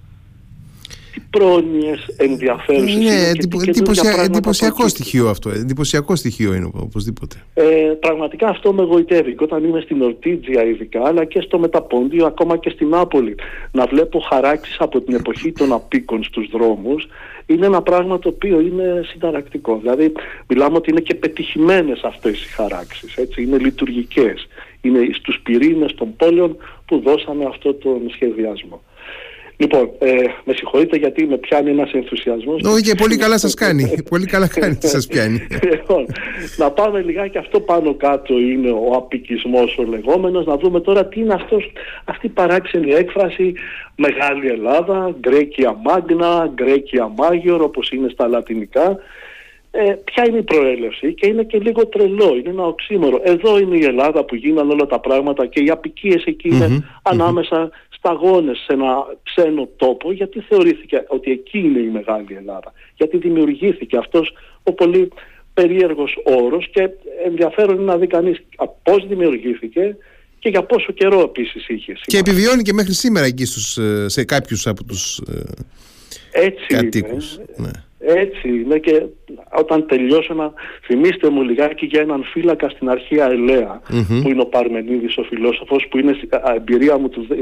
[1.20, 7.36] πρόνοιες ενδιαφέρουσες είναι, είναι εντυπωσιακό στοιχείο αυτό, εντυπωσιακό στοιχείο είναι οπωσδήποτε.
[7.54, 7.64] Ε,
[8.00, 12.56] πραγματικά αυτό με γοητεύει και όταν είμαι στην Ορτίτζια ειδικά αλλά και στο Μεταπόντιο ακόμα
[12.56, 13.34] και στην Νάπολη
[13.72, 17.08] να βλέπω χαράξεις από την εποχή των απίκων στους δρόμους
[17.46, 19.78] είναι ένα πράγμα το οποίο είναι συνταρακτικό.
[19.78, 20.12] Δηλαδή
[20.46, 24.46] μιλάμε ότι είναι και πετυχημένες αυτές οι χαράξεις, έτσι, είναι λειτουργικές.
[24.80, 26.56] Είναι στους πυρήνες των πόλεων
[26.86, 28.82] που δώσανε αυτό τον σχεδιασμό.
[29.56, 30.12] Λοιπόν, ε,
[30.44, 32.62] με συγχωρείτε γιατί με πιάνει ένας ενθουσιασμός.
[32.62, 34.02] Όχι, και πολύ καλά σας κάνει.
[34.08, 35.46] πολύ καλά κάνει τι σας πιάνει.
[35.70, 36.06] Λοιπόν,
[36.56, 40.46] να πάμε λιγάκι αυτό πάνω κάτω είναι ο απικισμός ο λεγόμενος.
[40.46, 41.72] Να δούμε τώρα τι είναι αυτός,
[42.04, 43.54] αυτή η παράξενη έκφραση
[43.96, 48.98] Μεγάλη Ελλάδα, Γκρέκια Μάγνα, Γκρέκια Μάγιορ όπως είναι στα λατινικά.
[49.74, 53.20] Ε, ποια είναι η προέλευση και είναι και λίγο τρελό, είναι ένα οξύμορο.
[53.24, 56.50] Εδώ είναι η Ελλάδα που γίνανε όλα τα πράγματα και οι απικίες εκεί
[57.02, 57.70] ανάμεσα
[58.02, 62.72] σταγόνες σε ένα ξένο τόπο γιατί θεωρήθηκε ότι εκεί είναι η Μεγάλη Ελλάδα.
[62.96, 64.32] Γιατί δημιουργήθηκε αυτός
[64.62, 65.12] ο πολύ
[65.54, 66.88] περίεργος όρος και
[67.24, 68.42] ενδιαφέρον είναι να δει κανείς
[68.82, 69.96] πώς δημιουργήθηκε
[70.38, 71.92] και για πόσο καιρό επίσης είχε.
[72.02, 75.42] Και επιβιώνει και μέχρι σήμερα εκεί στους, ε, σε κάποιους από τους ε,
[76.32, 77.38] Έτσι κατοίκους.
[77.56, 77.70] Ναι.
[78.06, 79.02] Έτσι είναι και
[79.58, 83.80] όταν τελειώσω να θυμίστε μου λιγάκι για έναν φύλακα στην αρχαία
[84.22, 86.18] που είναι ο Παρμενίδης ο φιλόσοφος που είναι
[86.56, 87.34] εμπειρία μου του 2019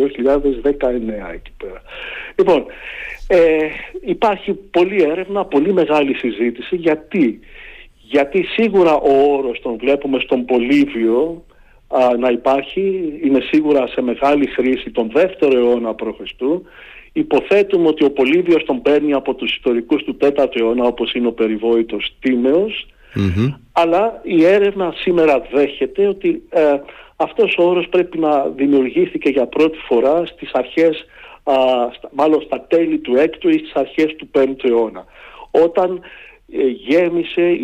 [1.33, 1.83] εκεί πέρα.
[2.35, 2.65] Λοιπόν,
[3.27, 3.67] ε,
[4.01, 7.41] υπάρχει πολλή έρευνα, πολύ μεγάλη συζήτηση γιατί
[8.11, 11.45] γιατί σίγουρα ο όρος τον βλέπουμε στον Πολύβιο
[12.19, 16.21] να υπάρχει, είναι σίγουρα σε μεγάλη χρήση τον δεύτερο αιώνα π.Χ.
[17.13, 21.33] Υποθέτουμε ότι ο Πολύβιος τον παίρνει από τους ιστορικούς του 4ου αιώνα όπως είναι ο
[21.33, 22.87] περιβόητος Τίμεος.
[23.73, 26.77] Αλλά η έρευνα σήμερα δέχεται ότι ε,
[27.17, 31.05] αυτός ο όρος πρέπει να δημιουργήθηκε για πρώτη φορά στις αρχές,
[31.43, 31.55] α,
[32.11, 35.05] μάλλον στα τέλη του 6ου ή στις αρχές του 5ου αιώνα.
[35.51, 36.01] Όταν
[36.53, 37.59] ε, γέμισε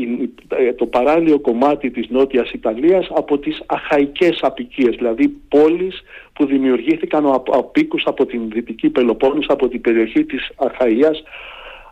[0.49, 6.03] ε, το παράλιο κομμάτι της Νότιας Ιταλίας από τις αχαϊκές απικίες, δηλαδή πόλεις
[6.37, 11.16] που δημιουργήθηκαν από απίκους από την Δυτική Πελοπόννησο, από την περιοχή της Αχαΐας,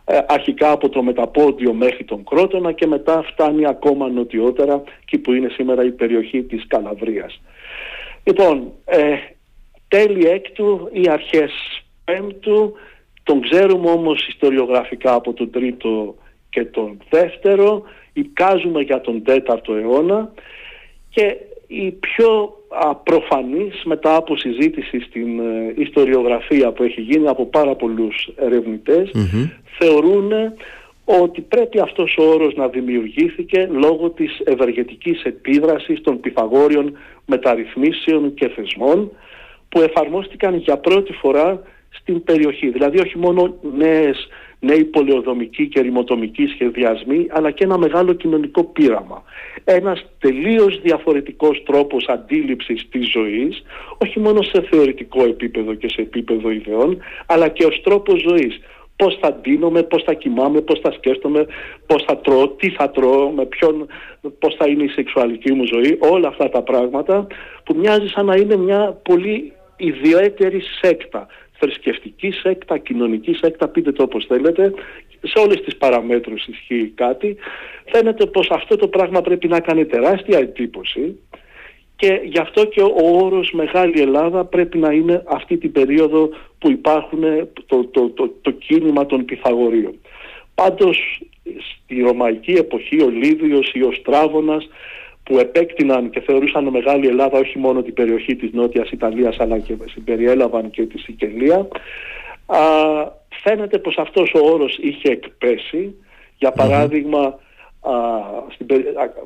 [0.05, 5.33] ε, αρχικά από το Μεταπόντιο μέχρι τον Κρότονα και μετά φτάνει ακόμα νοτιότερα, εκεί που
[5.33, 7.41] είναι σήμερα η περιοχή της Καλαβρίας.
[8.23, 9.15] Λοιπόν, ε,
[9.87, 11.51] τέλη έκτου ή αρχές
[12.03, 12.73] πέμπτου,
[13.23, 16.15] τον ξέρουμε όμως ιστοριογραφικά από τον τρίτο
[16.49, 17.83] και τον δεύτερο,
[18.13, 20.31] εικάζουμε για τον τέταρτο αιώνα
[21.09, 21.37] και
[21.67, 22.57] η πιο
[23.03, 28.29] προφανής μετά από συζήτηση στην ε, ιστοριογραφία που έχει γίνει από πάρα πολλούς
[29.79, 30.31] θεωρούν
[31.05, 38.47] ότι πρέπει αυτός ο όρος να δημιουργήθηκε λόγω της ευεργετικής επίδρασης των Πυθαγόριων μεταρρυθμίσεων και
[38.47, 39.11] θεσμών
[39.69, 42.69] που εφαρμόστηκαν για πρώτη φορά στην περιοχή.
[42.69, 44.27] Δηλαδή όχι μόνο νέες
[44.59, 49.23] νέοι πολεοδομικοί και ρημοτομικοί σχεδιασμοί, αλλά και ένα μεγάλο κοινωνικό πείραμα.
[49.63, 53.63] Ένας τελείως διαφορετικός τρόπος αντίληψης της ζωής,
[53.97, 58.59] όχι μόνο σε θεωρητικό επίπεδο και σε επίπεδο ιδεών, αλλά και ως τρόπος ζωής.
[58.97, 61.45] Πώς θα ντύνομαι, πώς θα κοιμάμαι, πώς θα σκέφτομαι,
[61.85, 63.87] πώς θα τρώω, τι θα τρώω, με ποιον,
[64.39, 67.27] πώς θα είναι η σεξουαλική μου ζωή, όλα αυτά τα πράγματα
[67.63, 71.27] που μοιάζει σαν να είναι μια πολύ ιδιαίτερη σέκτα
[71.65, 74.73] θρησκευτική σέκτα, κοινωνική σέκτα, πείτε το όπως θέλετε,
[75.21, 77.35] σε όλες τις παραμέτρους ισχύει κάτι.
[77.85, 81.19] Φαίνεται πως αυτό το πράγμα πρέπει να κάνει τεράστια εντύπωση
[81.95, 82.93] και γι' αυτό και ο
[83.23, 87.21] όρος Μεγάλη Ελλάδα πρέπει να είναι αυτή την περίοδο που υπάρχουν
[87.65, 89.95] το, το, το, το κίνημα των Πυθαγορίων.
[90.55, 94.67] Πάντως στη Ρωμαϊκή εποχή ο Λίδιος ή ο Στράβωνας
[95.25, 99.75] που επέκτηναν και θεωρούσαν μεγάλη Ελλάδα όχι μόνο την περιοχή της Νότιας Ιταλίας αλλά και
[99.85, 101.67] συμπεριέλαβαν και τη Σικελία.
[102.45, 102.59] Α,
[103.43, 105.95] φαίνεται πως αυτός ο όρος είχε εκπέσει.
[106.37, 107.39] Για παράδειγμα
[107.81, 107.91] α,
[108.53, 108.67] στην,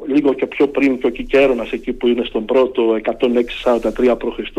[0.08, 3.00] λίγο και πιο πριν και ο Κικέρονας εκεί που είναι στον πρώτο
[3.64, 4.52] 106-43 π.Χ.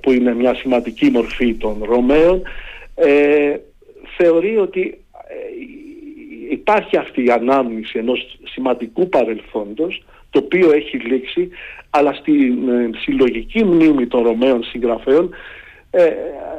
[0.00, 2.42] που είναι μια σημαντική μορφή των Ρωμαίων
[2.94, 3.56] ε,
[4.16, 5.34] θεωρεί ότι ε,
[6.50, 10.02] υπάρχει αυτή η ανάμνηση ενός σημαντικού παρελθόντος
[10.34, 11.48] το οποίο έχει λήξει,
[11.90, 15.30] αλλά στην ε, συλλογική μνήμη των Ρωμαίων συγγραφέων
[15.90, 16.12] ε,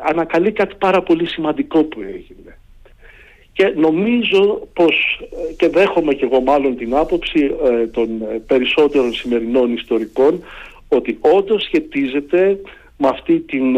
[0.04, 2.58] ανακαλεί κάτι πάρα πολύ σημαντικό που έγινε.
[3.54, 8.08] Και νομίζω πως, ε, και δέχομαι και εγώ μάλλον την άποψη ε, των
[8.48, 10.44] περισσότερων σημερινών ιστορικών,
[10.88, 12.60] ότι όντως σχετίζεται
[12.98, 13.78] με αυτή την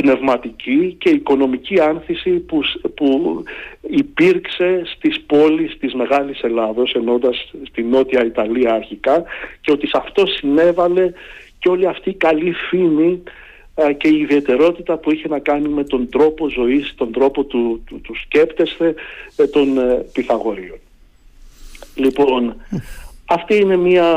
[0.00, 2.60] πνευματική και οικονομική άνθηση που,
[2.94, 3.42] που
[3.80, 9.24] υπήρξε στις πόλεις της Μεγάλης Ελλάδος ενώντας στη Νότια Ιταλία αρχικά
[9.60, 11.12] και ότι σε αυτό συνέβαλε
[11.58, 13.22] και όλη αυτή η καλή φήμη
[13.96, 18.00] και η ιδιαιτερότητα που είχε να κάνει με τον τρόπο ζωής, τον τρόπο του, του,
[18.00, 18.94] του σκέπτεσθε
[19.36, 20.78] ε, των ε, Πυθαγορίων.
[21.94, 22.56] Λοιπόν,
[23.24, 24.08] αυτή είναι μια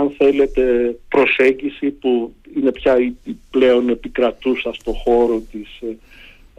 [0.00, 0.62] αν θέλετε
[1.08, 5.96] προσέγγιση που είναι πια η πλέον επικρατούσα στο χώρο της ε,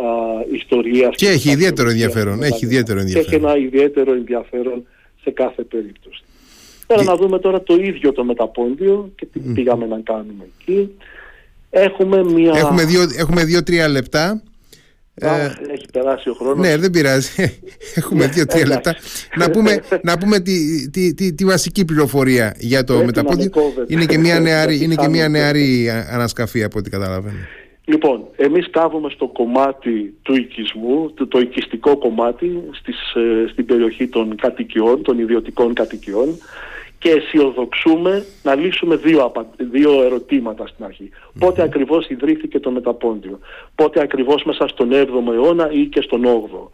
[0.04, 0.08] α,
[0.54, 1.16] ιστορίας.
[1.16, 2.44] Και, έχει ιδιαίτερο ενδιαφέρον.
[2.44, 3.30] Έχει ιδιαίτερο ενδιαφέρον.
[3.30, 4.86] Και έχει ένα ιδιαίτερο ενδιαφέρον
[5.24, 6.24] σε κάθε περίπτωση.
[6.88, 10.90] Τώρα να δούμε τώρα το ίδιο το μεταπόντιο και τι πήγαμε να κάνουμε εκεί.
[11.70, 12.54] Έχουμε μια...
[12.56, 14.42] Έχουμε δύο, έχουμε δύο-τρία λεπτά.
[15.22, 16.68] Ε, έχει περάσει ο χρόνος.
[16.68, 17.60] Ναι, δεν πειράζει.
[17.96, 18.96] Έχουμε δύο-τρία λεπτά.
[19.36, 23.52] να πούμε, να πούμε τη, τη, τη, τη βασική πληροφορία για το μεταπόδιο.
[23.88, 27.38] Είναι και μια νεαρή, είναι και μια νεαρή ανασκαφή από ό,τι καταλαβαίνω.
[27.86, 34.08] Λοιπόν, εμείς κάβουμε στο κομμάτι του οικισμού, το, το οικιστικό κομμάτι στις, ε, στην περιοχή
[34.08, 36.38] των κατοικιών, των ιδιωτικών κατοικιών
[37.02, 41.10] και αισιοδοξούμε να λύσουμε δύο, δύο ερωτήματα στην αρχή.
[41.40, 43.40] Πότε ακριβώς ιδρύθηκε το Μεταπόντιο,
[43.76, 46.70] πότε ακριβώς μέσα στον 7ο αιώνα ή και στον 8ο.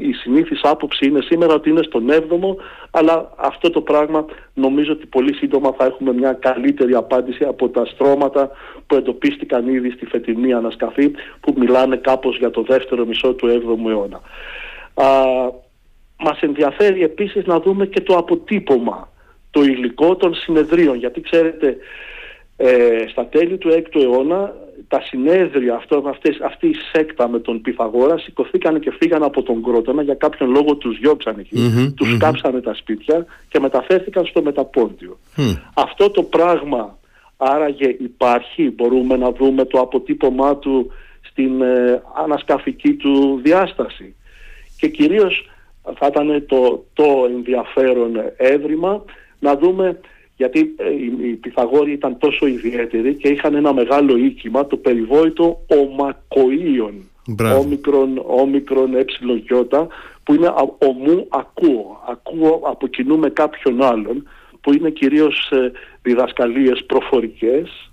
[0.00, 2.56] Η συνήθις άποψη είναι σήμερα ότι είναι στον 7ο,
[2.90, 4.24] αλλά αυτό το πράγμα
[4.54, 8.50] νομίζω ότι πολύ σύντομα θα έχουμε μια καλύτερη απάντηση από τα στρώματα
[8.86, 13.88] που εντοπίστηκαν ήδη στη φετινή ανασκαφή, που μιλάνε κάπως για το δεύτερο μισό του 7ου
[13.90, 14.20] αιώνα.
[14.94, 15.06] Α,
[16.18, 19.14] μας ενδιαφέρει επίσης να δούμε και το αποτύπωμα
[19.56, 20.96] το υλικό των συνεδρίων.
[20.96, 21.76] Γιατί ξέρετε,
[22.56, 24.54] ε, στα τέλη του 6ου αιώνα
[24.88, 29.62] τα συνέδρια, αυτό, αυτές, αυτή η σέκτα με τον Πυθαγόρας σηκωθήκαν και φύγαν από τον
[29.62, 34.42] Κρότονα, για κάποιον λόγο τους διώξαν εκεί, mm τους κάψανε τα σπίτια και μεταφέρθηκαν στο
[34.42, 35.18] Μεταπόντιο.
[35.74, 36.98] Αυτό το πράγμα
[37.36, 40.90] άραγε υπάρχει, μπορούμε να δούμε το αποτύπωμά του
[41.20, 44.14] στην ε, ανασκαφική του διάσταση.
[44.78, 45.50] Και κυρίως
[45.98, 49.04] θα ήταν το, το ενδιαφέρον έβριμα
[49.46, 50.00] να δούμε
[50.36, 50.90] γιατί ε,
[51.28, 56.94] οι Πυθαγόροι ήταν τόσο ιδιαίτεροι και είχαν ένα μεγάλο οίκημα, το περιβόητο ομακοίων,
[57.58, 59.04] όμικρον, όμικρον ε
[60.22, 64.28] που είναι ομού ακούω, ακούω από κοινού με κάποιον άλλον,
[64.60, 65.72] που είναι κυρίως ε,
[66.02, 67.90] διδασκαλίες προφορικές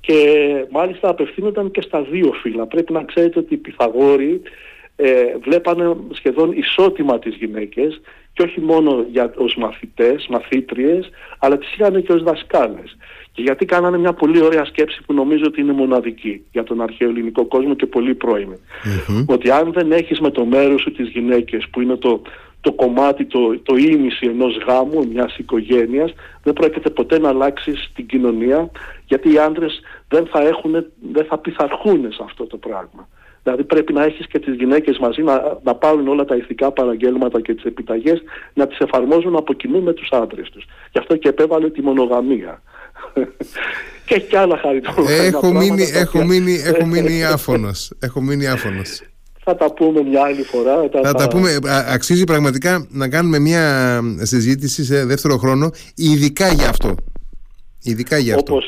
[0.00, 0.18] και
[0.70, 2.66] μάλιστα απευθύνονταν και στα δύο φύλλα.
[2.66, 4.42] Πρέπει να ξέρετε ότι οι Πυθαγόροι
[4.96, 8.00] ε, βλέπανε σχεδόν ισότιμα τις γυναίκες
[8.32, 12.96] και όχι μόνο για, ως μαθητές, μαθήτριες, αλλά τις είχαν και ως δασκάλες.
[13.32, 17.08] Και γιατί κάνανε μια πολύ ωραία σκέψη που νομίζω ότι είναι μοναδική για τον αρχαίο
[17.08, 18.14] ελληνικό κόσμο και πολύ
[19.26, 22.22] Ότι αν δεν έχεις με το μέρος σου τις γυναίκες που είναι το,
[22.60, 26.12] το κομμάτι, το, το ίμιση ενός γάμου, μιας οικογένειας,
[26.42, 28.70] δεν πρόκειται ποτέ να αλλάξεις την κοινωνία,
[29.06, 30.72] γιατί οι άντρες δεν θα, έχουν,
[31.12, 33.08] δεν θα πειθαρχούν σε αυτό το πράγμα.
[33.42, 37.40] Δηλαδή πρέπει να έχεις και τις γυναίκες μαζί να, να πάρουν όλα τα ηθικά παραγγέλματα
[37.40, 38.22] και τις επιταγές
[38.54, 40.64] να τις εφαρμόζουν από κοινού με τους άντρες τους.
[40.92, 42.62] Γι' αυτό και επέβαλε τη μονογαμία.
[44.06, 47.90] και έχει και άλλα χαριτολογικά έχω, μείνει, έχω, μείνει, έχω μείνει άφωνος.
[48.00, 49.02] έχω μείνει άφωνος.
[49.44, 50.88] Θα τα πούμε μια άλλη φορά.
[50.92, 51.58] Θα, θα τα πούμε.
[51.86, 56.94] Αξίζει πραγματικά να κάνουμε μια συζήτηση σε δεύτερο χρόνο, ειδικά για αυτό.
[57.82, 58.60] Ειδικά για αυτό.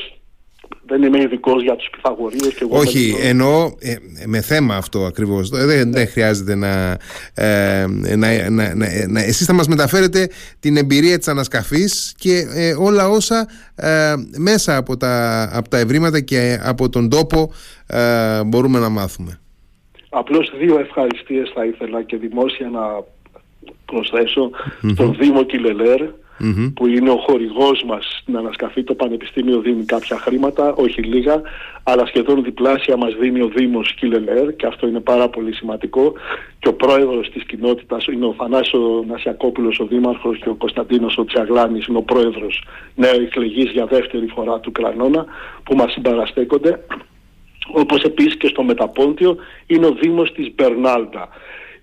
[0.85, 2.77] Όπως δεν είμαι ειδικός για του Πυθαγορείου και εγώ.
[2.77, 5.49] Όχι, εννοώ ε, με θέμα αυτό ακριβώς.
[5.49, 6.05] Δεν, δεν ναι.
[6.05, 6.97] χρειάζεται να.
[7.33, 10.29] Ε, να, να, να, να εσείς θα μας μεταφέρετε
[10.59, 16.19] την εμπειρία της ανασκαφής και ε, όλα όσα ε, μέσα από τα, από τα ευρήματα
[16.19, 17.51] και από τον τόπο
[18.45, 19.39] μπορούμε να μάθουμε.
[20.09, 22.81] Απλώς δύο ευχαριστίες θα ήθελα και δημόσια να
[23.85, 24.49] προσθέσω
[24.93, 26.01] στον Δήμο Κιλελέρ
[26.73, 28.83] που είναι ο χορηγός μας στην ανασκαφή.
[28.83, 31.41] Το Πανεπιστήμιο δίνει κάποια χρήματα, όχι λίγα,
[31.83, 36.13] αλλά σχεδόν διπλάσια μας δίνει ο Δήμος Κιλελέρ και αυτό είναι πάρα πολύ σημαντικό.
[36.59, 41.25] Και ο πρόεδρος της κοινότητας είναι ο Θανάσο Νασιακόπουλος ο Δήμαρχος και ο Κωνσταντίνος ο
[41.25, 42.63] Τσιαγλάνης είναι ο πρόεδρος
[42.95, 45.25] νέο εκλεγής για δεύτερη φορά του Κρανώνα
[45.63, 46.85] που μας συμπαραστέκονται.
[47.73, 51.29] Όπως επίσης και στο Μεταπόντιο είναι ο Δήμος της Μπερνάλτα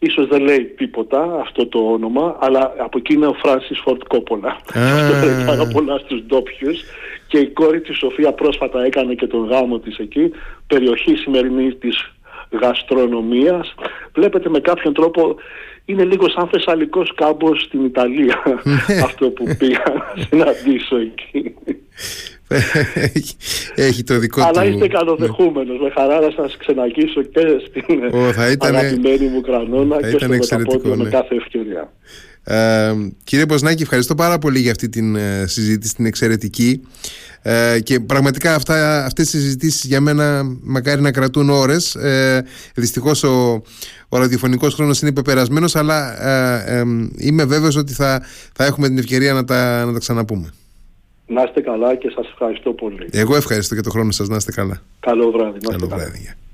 [0.05, 4.57] Ίσως δεν λέει τίποτα αυτό το όνομα, αλλά από εκεί είναι ο Φράνσις Φορτ Κόπολα.
[4.75, 6.81] Αυτό λέει πάρα πολλά στους ντόπιους.
[7.27, 10.31] Και η κόρη της Σοφία πρόσφατα έκανε και τον γάμο της εκεί,
[10.67, 12.13] περιοχή σημερινή της
[12.51, 13.75] γαστρονομίας.
[14.15, 15.37] Βλέπετε με κάποιον τρόπο
[15.85, 18.43] είναι λίγο σαν θεσσαλικός κάμπος στην Ιταλία
[19.07, 21.55] αυτό που πήγα να συναντήσω εκεί.
[23.75, 24.69] Έχει το δικό Αλλά του...
[24.69, 25.81] είστε καλοδεχούμενος.
[25.81, 28.77] Με χαρά να σας ξεναγήσω και στην oh, θα ήταν...
[28.77, 31.03] αγαπημένη μου Κρανώνα και στο μεταπόδιο ναι.
[31.03, 31.93] με κάθε ευκαιρία.
[32.45, 32.93] Ε,
[33.25, 36.81] κύριε Ποσνάκη, ευχαριστώ πάρα πολύ για αυτή την ε, συζήτηση, την εξαιρετική.
[37.43, 41.95] Ε, και πραγματικά αυτά, αυτές οι συζητήσεις για μένα μακάρι να κρατούν ώρες.
[41.95, 42.45] Ε,
[42.75, 43.63] δυστυχώς ο,
[44.09, 46.85] ο ραδιοφωνικός χρόνος είναι υπεπερασμένος, αλλά ε, ε,
[47.17, 48.23] είμαι βέβαιος ότι θα,
[48.53, 50.53] θα έχουμε την ευκαιρία να τα, να τα ξαναπούμε.
[51.33, 53.09] Να είστε καλά και σας ευχαριστώ πολύ.
[53.11, 54.29] Εγώ ευχαριστώ για το χρόνο σας.
[54.29, 54.83] Να είστε καλά.
[55.01, 55.59] Καλό βράδυ.
[55.59, 56.35] Καλό βράδυ.